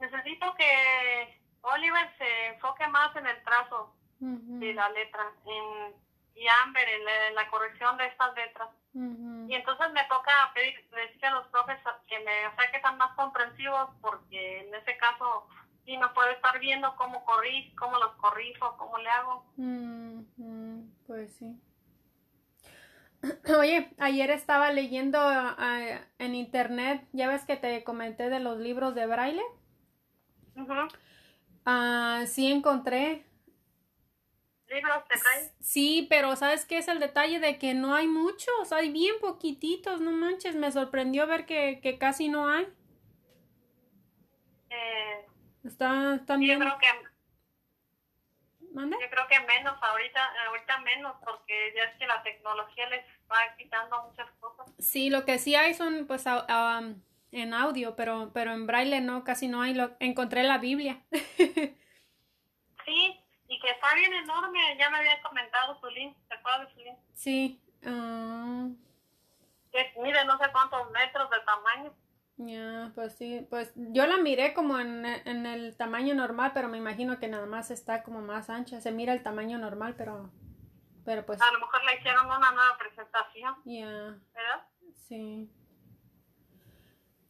necesito 0.00 0.54
que 0.56 1.40
Oliver 1.62 2.10
se 2.18 2.46
enfoque 2.48 2.86
más 2.88 3.14
en 3.16 3.26
el 3.26 3.42
trazo 3.44 3.94
de 4.18 4.74
la 4.74 4.88
letra 4.90 5.32
en, 5.46 5.94
y 6.34 6.46
Amber 6.64 6.88
en 6.88 7.34
la, 7.34 7.48
corrección 7.50 7.96
de 7.96 8.06
estas 8.06 8.34
letras. 8.34 8.68
Y 8.94 9.54
entonces 9.54 9.92
me 9.92 10.04
toca 10.04 10.32
pedir, 10.54 10.74
decirle 10.90 11.28
a 11.28 11.34
los 11.34 11.46
profes 11.48 11.78
que 12.06 12.18
me 12.20 12.46
o 12.46 12.54
sea, 12.56 12.70
que 12.70 12.80
sean 12.80 12.98
más 12.98 13.14
comprensivos 13.16 13.90
porque 14.00 14.60
en 14.60 14.74
ese 14.74 14.96
caso 14.98 15.48
sí 15.84 15.96
no 15.96 16.12
puedo 16.12 16.30
estar 16.30 16.58
viendo 16.58 16.94
cómo 16.96 17.24
corrí, 17.24 17.74
cómo 17.76 17.98
los 17.98 18.12
corrijo, 18.16 18.76
cómo 18.76 18.98
le 18.98 19.08
hago. 19.08 19.44
Pues 21.22 21.34
sí. 21.36 21.56
Oye, 23.56 23.94
ayer 23.98 24.30
estaba 24.32 24.72
leyendo 24.72 25.18
ah, 25.20 26.00
en 26.18 26.34
internet, 26.34 27.06
ya 27.12 27.28
ves 27.28 27.44
que 27.44 27.56
te 27.56 27.84
comenté 27.84 28.28
de 28.28 28.40
los 28.40 28.58
libros 28.58 28.96
de 28.96 29.06
braille. 29.06 29.42
Uh 30.56 32.26
sí 32.26 32.50
encontré 32.50 33.24
libros 34.68 35.04
te 35.08 35.16
trae. 35.16 35.52
Sí, 35.60 36.08
pero 36.10 36.34
¿sabes 36.34 36.66
qué 36.66 36.78
es 36.78 36.88
el 36.88 36.98
detalle 36.98 37.38
de 37.38 37.56
que 37.56 37.72
no 37.72 37.94
hay 37.94 38.08
muchos? 38.08 38.72
Hay 38.72 38.90
bien 38.90 39.14
poquititos, 39.20 40.00
no 40.00 40.10
manches. 40.10 40.56
Me 40.56 40.72
sorprendió 40.72 41.28
ver 41.28 41.46
que, 41.46 41.78
que 41.80 41.98
casi 41.98 42.28
no 42.28 42.48
hay. 42.48 42.66
Eh, 44.70 45.26
Está, 45.62 46.16
están 46.16 46.40
yo 46.40 46.46
bien. 46.46 46.58
creo 46.58 46.78
que 46.78 47.11
Yo 48.74 49.10
creo 49.10 49.26
que 49.28 49.40
menos 49.40 49.76
ahorita 49.82 50.20
ahorita 50.48 50.78
menos 50.80 51.16
porque 51.24 51.72
ya 51.76 51.84
es 51.84 51.96
que 51.98 52.06
la 52.06 52.22
tecnología 52.22 52.88
les 52.88 53.04
va 53.30 53.36
quitando 53.56 54.02
muchas 54.04 54.30
cosas. 54.40 54.66
Sí, 54.78 55.10
lo 55.10 55.24
que 55.24 55.38
sí 55.38 55.54
hay 55.54 55.74
son 55.74 56.06
pues 56.06 56.26
au- 56.26 56.44
am, 56.48 57.02
en 57.32 57.54
audio, 57.54 57.96
pero, 57.96 58.30
pero 58.32 58.52
en 58.52 58.66
braille 58.66 59.00
no, 59.00 59.24
casi 59.24 59.48
no 59.48 59.62
hay. 59.62 59.74
Lo, 59.74 59.96
encontré 60.00 60.42
la 60.42 60.58
Biblia. 60.58 61.02
Sí, 62.84 63.16
y 63.46 63.60
que 63.60 63.70
está 63.70 63.94
bien 63.94 64.12
enorme, 64.12 64.58
ya 64.76 64.90
me 64.90 64.98
había 64.98 65.22
comentado 65.22 65.78
su 65.78 65.86
link, 65.88 66.16
¿te 66.28 66.34
acuerdas 66.34 66.66
de 66.68 66.74
su 66.74 66.80
link? 66.80 66.98
sí. 67.14 67.60
Que 69.70 69.92
mide 70.00 70.24
no 70.24 70.36
sé 70.38 70.50
cuántos 70.52 70.90
metros 70.90 71.30
de 71.30 71.40
tamaño. 71.40 71.94
Ya, 72.38 72.90
pues 72.94 73.14
sí, 73.14 73.46
pues 73.50 73.72
yo 73.76 74.06
la 74.06 74.16
miré 74.18 74.52
como 74.54 74.78
en, 74.78 75.04
en 75.04 75.46
el 75.46 75.76
tamaño 75.76 76.14
normal, 76.14 76.52
pero 76.54 76.68
me 76.68 76.78
imagino 76.78 77.18
que 77.20 77.28
nada 77.28 77.46
más 77.46 77.70
está 77.70 78.02
como 78.02 78.20
más 78.20 78.50
ancha. 78.50 78.80
Se 78.80 78.90
mira 78.90 79.12
el 79.12 79.22
tamaño 79.22 79.58
normal, 79.58 79.94
pero, 79.96 80.30
pero 81.04 81.24
pues, 81.26 81.40
A 81.40 81.52
lo 81.52 81.60
mejor 81.60 81.84
le 81.84 81.96
hicieron 81.98 82.26
una 82.26 82.38
nueva 82.52 82.76
presentación, 82.78 83.54
ya, 83.64 83.86
¿verdad? 84.34 84.66
sí. 84.94 85.50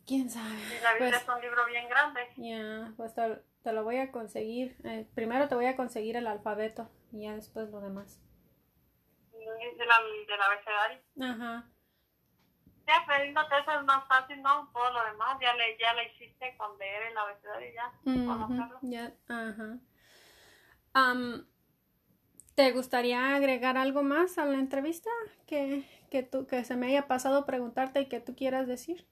¿Quién 0.06 0.30
sabe? 0.30 0.50
Y 0.54 0.82
la 0.82 0.92
Biblia 0.94 1.10
Pues, 1.10 1.22
es 1.22 1.28
un 1.28 1.40
libro 1.40 1.64
bien 1.66 1.88
grande. 1.88 2.20
ya, 2.36 2.92
pues 2.96 3.14
te, 3.14 3.42
te 3.62 3.72
lo 3.72 3.84
voy 3.84 3.98
a 3.98 4.10
conseguir. 4.10 4.76
Eh, 4.84 5.08
primero 5.14 5.48
te 5.48 5.54
voy 5.54 5.66
a 5.66 5.76
conseguir 5.76 6.16
el 6.16 6.26
alfabeto 6.26 6.90
y 7.12 7.22
ya 7.22 7.34
después 7.34 7.70
lo 7.70 7.80
demás. 7.80 8.20
De 9.32 9.86
la, 9.86 9.94
de 10.28 10.36
la 10.36 10.46
abecedario. 10.46 10.98
Ajá. 11.20 11.68
Ya, 12.86 12.96
aprendiéndote 12.96 13.58
eso 13.58 13.72
es 13.72 13.84
más 13.84 14.06
fácil, 14.08 14.42
¿no? 14.42 14.68
Todo 14.72 14.90
lo 14.92 15.04
demás 15.04 15.38
ya 15.40 15.54
le, 15.54 15.76
ya 15.78 15.92
le 15.94 16.04
hiciste 16.12 16.56
con 16.56 16.78
leer 16.78 17.04
el 17.04 17.18
abecedario 17.18 17.70
y 17.70 17.74
ya, 17.74 17.92
Ujú, 18.04 18.24
conocerlo. 18.26 18.80
ya, 18.82 19.12
ajá. 19.28 19.78
Am, 20.94 21.46
¿te 22.54 22.70
gustaría 22.72 23.34
agregar 23.36 23.76
algo 23.76 24.02
más 24.02 24.38
a 24.38 24.46
la 24.46 24.58
entrevista 24.58 25.10
que, 25.46 25.84
que 26.10 26.22
tú 26.22 26.46
que 26.46 26.64
se 26.64 26.76
me 26.76 26.86
haya 26.86 27.06
pasado 27.06 27.44
preguntarte 27.44 28.00
y 28.00 28.08
que 28.08 28.20
tú 28.20 28.34
quieras 28.34 28.66
decir? 28.66 29.06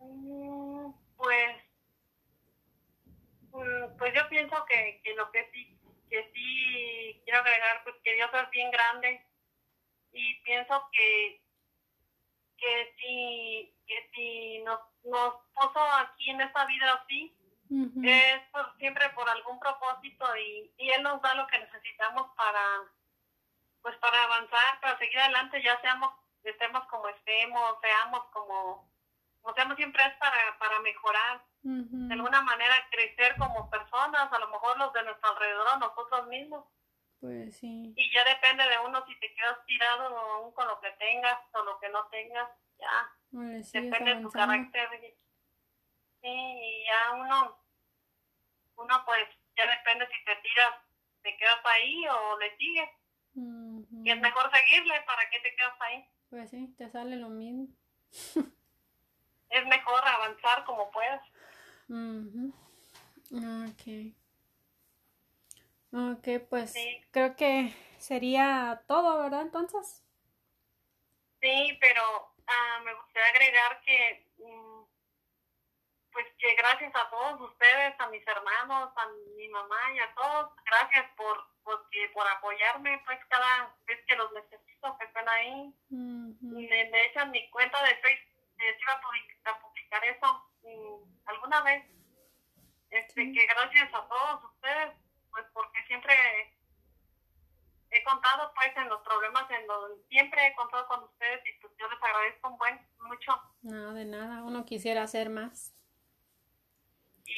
Mm, 0.00 0.92
Pues, 1.16 1.56
mm, 3.52 3.96
pues 3.98 4.14
yo 4.14 4.28
pienso 4.28 4.56
que, 4.68 5.00
que 5.04 5.14
lo 5.14 5.30
que 5.30 5.48
sí, 5.52 5.76
que 6.10 6.30
sí 6.34 7.20
quiero 7.24 7.40
agregar, 7.40 7.82
pues 7.84 7.96
que 8.04 8.14
Dios 8.14 8.30
es 8.32 8.50
bien 8.50 8.70
grande 8.70 9.26
y 10.18 10.34
pienso 10.42 10.88
que, 10.92 11.40
que 12.56 12.94
si, 12.98 13.74
que 13.86 14.10
si 14.14 14.58
nos, 14.64 14.80
nos 15.04 15.34
puso 15.54 15.80
aquí 15.80 16.30
en 16.30 16.40
esta 16.40 16.64
vida 16.66 16.92
así, 17.02 17.34
es 18.04 18.40
por- 18.50 18.74
siempre 18.78 19.08
por 19.10 19.28
algún 19.28 19.58
propósito 19.60 20.24
y, 20.36 20.72
y 20.78 20.90
Él 20.90 21.02
nos 21.02 21.20
da 21.20 21.34
lo 21.34 21.46
que 21.46 21.58
necesitamos 21.58 22.30
para, 22.36 22.64
pues 23.82 23.96
para 23.98 24.22
avanzar, 24.24 24.80
para 24.80 24.96
seguir 24.98 25.18
adelante, 25.18 25.62
ya 25.62 25.78
seamos, 25.82 26.12
estemos 26.44 26.82
como 26.86 27.08
estemos, 27.08 27.76
seamos 27.82 28.24
como, 28.32 28.90
como 29.42 29.54
seamos, 29.54 29.76
siempre 29.76 30.02
es 30.04 30.14
para, 30.16 30.58
para 30.58 30.80
mejorar, 30.80 31.44
de 32.08 32.14
alguna 32.14 32.40
manera 32.40 32.74
crecer 32.90 33.36
como 33.36 33.68
personas, 33.68 34.32
a 34.32 34.38
lo 34.38 34.48
mejor 34.48 34.78
los 34.78 34.92
de 34.94 35.02
nuestro 35.02 35.28
alrededor, 35.30 35.66
o 35.74 35.76
nosotros 35.78 36.26
mismos, 36.28 36.64
Pues 37.20 37.56
sí. 37.56 37.92
y 37.96 38.12
ya 38.12 38.24
depende 38.24 38.62
de 38.62 38.78
uno 38.86 39.04
si 39.06 39.18
te 39.18 39.34
quedas 39.34 39.64
tirado 39.66 40.16
aún 40.16 40.52
con 40.52 40.68
lo 40.68 40.80
que 40.80 40.90
tengas 40.92 41.36
o 41.52 41.64
lo 41.64 41.78
que 41.80 41.88
no 41.88 42.06
tengas, 42.06 42.48
ya, 42.78 43.12
depende 43.72 44.14
de 44.14 44.22
tu 44.22 44.30
carácter. 44.30 44.88
Sí, 46.20 46.28
y 46.28 46.84
ya 46.84 47.12
uno, 47.14 47.58
uno 48.76 49.04
pues, 49.04 49.28
ya 49.56 49.66
depende 49.66 50.06
si 50.06 50.24
te 50.24 50.36
tiras, 50.36 50.74
te 51.22 51.36
quedas 51.36 51.58
ahí 51.64 52.06
o 52.08 52.38
le 52.38 52.56
sigues. 52.56 52.88
Y 53.34 54.10
es 54.10 54.20
mejor 54.20 54.50
seguirle, 54.52 55.00
¿para 55.02 55.28
qué 55.30 55.40
te 55.40 55.54
quedas 55.54 55.80
ahí? 55.80 56.08
Pues 56.30 56.50
sí, 56.50 56.74
te 56.76 56.90
sale 56.90 57.16
lo 57.16 57.28
mismo. 57.28 57.68
Es 59.50 59.66
mejor 59.66 60.06
avanzar 60.06 60.64
como 60.64 60.90
puedas. 60.90 61.22
Ujú. 61.88 62.52
Ok. 63.32 64.14
Ok, 65.92 66.46
pues 66.50 66.72
Sí. 66.72 67.02
creo 67.10 67.34
que 67.36 67.72
sería 67.98 68.82
todo, 68.86 69.18
¿verdad? 69.22 69.42
Entonces. 69.42 70.04
Sí, 71.40 71.78
pero 71.80 72.02
ah, 72.46 72.80
me 72.84 72.94
gustaría 72.94 73.28
agregar 73.30 73.80
que, 73.82 74.30
mm, 74.38 74.82
pues 76.12 76.26
que 76.38 76.54
gracias 76.56 76.92
a 76.94 77.08
todos 77.10 77.40
ustedes, 77.52 77.94
a 77.98 78.08
mis 78.08 78.26
hermanos, 78.26 78.90
a 78.96 79.06
mi 79.36 79.48
mamá 79.48 79.92
y 79.94 79.98
a 80.00 80.14
todos, 80.14 80.50
gracias 80.64 81.06
por, 81.16 81.46
porque, 81.62 82.10
por 82.12 82.26
apoyarme, 82.26 83.00
pues 83.04 83.18
cada 83.28 83.74
vez 83.86 84.04
que 84.06 84.16
los 84.16 84.32
necesito, 84.32 84.96
que 84.98 85.04
estén 85.04 85.28
ahí. 85.28 85.74
Ujú, 85.90 86.36
me, 86.40 86.84
me 86.90 87.06
echan 87.06 87.30
mi 87.30 87.48
cuenta 87.50 87.82
de 87.84 87.94
Facebook, 87.96 88.44
iba 88.58 88.92
a 89.52 89.60
publicar, 89.60 90.04
eso 90.04 90.44
alguna 91.26 91.62
vez. 91.62 91.84
Este, 92.90 93.22
Sí. 93.22 93.32
que 93.32 93.46
gracias 93.46 93.92
a 93.94 94.08
todos 94.08 94.44
ustedes, 94.44 94.94
pues 95.30 95.44
porque 95.52 95.84
siempre 95.86 96.14
he 97.90 98.04
contado 98.04 98.52
pues 98.54 98.76
en 98.76 98.88
los 98.88 99.00
problemas, 99.02 99.50
en 99.50 99.66
los, 99.66 100.06
siempre 100.08 100.46
he 100.46 100.54
contado 100.54 100.86
con 100.88 101.04
ustedes 101.04 101.40
y 101.46 101.60
pues 101.60 101.72
yo 101.78 101.88
les 101.88 102.02
agradezco 102.02 102.48
un 102.48 102.58
buen, 102.58 102.80
mucho 103.00 103.32
No, 103.62 103.94
de 103.94 104.04
nada. 104.04 104.42
Uno 104.42 104.64
quisiera 104.64 105.02
hacer 105.02 105.30
más. 105.30 105.74
y 107.24 107.34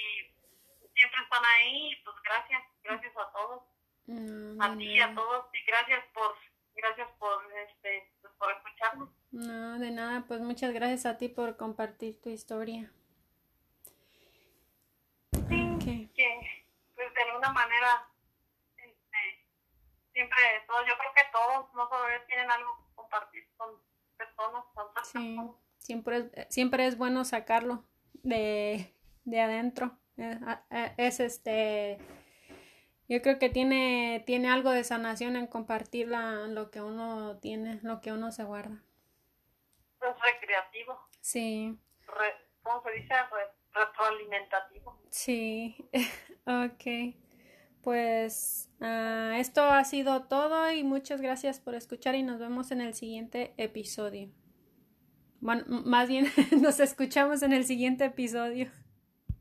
siempre 0.94 1.22
están 1.22 1.44
ahí 1.44 1.92
y 1.92 1.96
pues 2.04 2.16
gracias, 2.22 2.62
gracias 2.82 3.12
a 3.16 3.32
todos, 3.32 3.62
No, 4.06 4.64
a 4.64 4.76
ti 4.76 4.84
y 4.84 5.00
a 5.00 5.14
todos 5.14 5.46
y 5.54 5.64
gracias 5.64 6.04
por, 6.12 6.36
gracias 6.74 7.08
por, 7.18 7.52
este, 7.68 8.12
pues, 8.20 8.32
por 8.38 8.52
escucharnos. 8.52 9.08
No, 9.30 9.78
de 9.78 9.90
nada. 9.92 10.24
Pues 10.26 10.40
muchas 10.40 10.72
gracias 10.72 11.06
a 11.06 11.16
ti 11.16 11.28
por 11.28 11.56
compartir 11.56 12.20
tu 12.20 12.30
historia. 12.30 12.92
Que 15.40 16.28
de 16.28 16.59
alguna 17.50 17.66
manera 17.66 18.08
este, 18.76 19.18
siempre 20.12 20.38
todos, 20.66 20.86
yo 20.86 20.94
creo 20.98 21.12
que 21.14 21.22
todos 21.32 21.74
no 21.74 21.88
solo 21.88 22.04
tienen 22.26 22.50
algo 22.50 22.76
que 22.88 22.94
compartir 22.94 23.48
con 23.56 23.70
personas, 24.16 24.64
con 24.74 24.86
otras 24.88 25.08
Sí, 25.08 25.34
personas. 25.36 25.56
siempre 25.78 26.16
es, 26.34 26.46
siempre 26.54 26.86
es 26.86 26.96
bueno 26.98 27.24
sacarlo 27.24 27.84
de, 28.22 28.94
de 29.24 29.40
adentro. 29.40 29.98
Eh, 30.16 30.38
a- 30.46 30.64
eh, 30.70 30.94
Es 30.98 31.20
este, 31.20 31.98
yo 33.08 33.22
creo 33.22 33.38
que 33.38 33.48
tiene, 33.48 34.22
tiene 34.26 34.50
algo 34.50 34.70
de 34.70 34.84
sanación 34.84 35.36
en 35.36 35.46
compartir 35.46 36.08
la- 36.08 36.46
lo 36.48 36.70
que 36.70 36.80
uno 36.80 37.38
tiene, 37.38 37.80
lo 37.82 38.00
que 38.00 38.12
uno 38.12 38.30
se 38.32 38.44
guarda. 38.44 38.82
Es 40.02 40.20
recreativo, 40.20 40.98
Sí, 41.20 41.78
re, 42.06 42.34
¿cómo 42.62 42.82
se 42.82 42.90
dice? 42.92 43.14
Re- 43.14 43.52
retroalimentativo. 43.72 44.98
sí, 45.10 45.76
ok. 46.46 47.14
Pues 47.82 48.68
ah, 48.80 49.36
esto 49.38 49.62
ha 49.64 49.84
sido 49.84 50.24
todo 50.24 50.70
y 50.72 50.84
muchas 50.84 51.20
gracias 51.20 51.60
por 51.60 51.74
escuchar 51.74 52.14
y 52.14 52.22
nos 52.22 52.38
vemos 52.38 52.70
en 52.70 52.80
el 52.80 52.94
siguiente 52.94 53.54
episodio. 53.56 54.30
Bueno, 55.40 55.64
más 55.84 56.08
bien 56.08 56.26
nos 56.60 56.80
escuchamos 56.80 57.42
en 57.42 57.52
el 57.52 57.64
siguiente 57.64 58.04
episodio. 58.04 58.70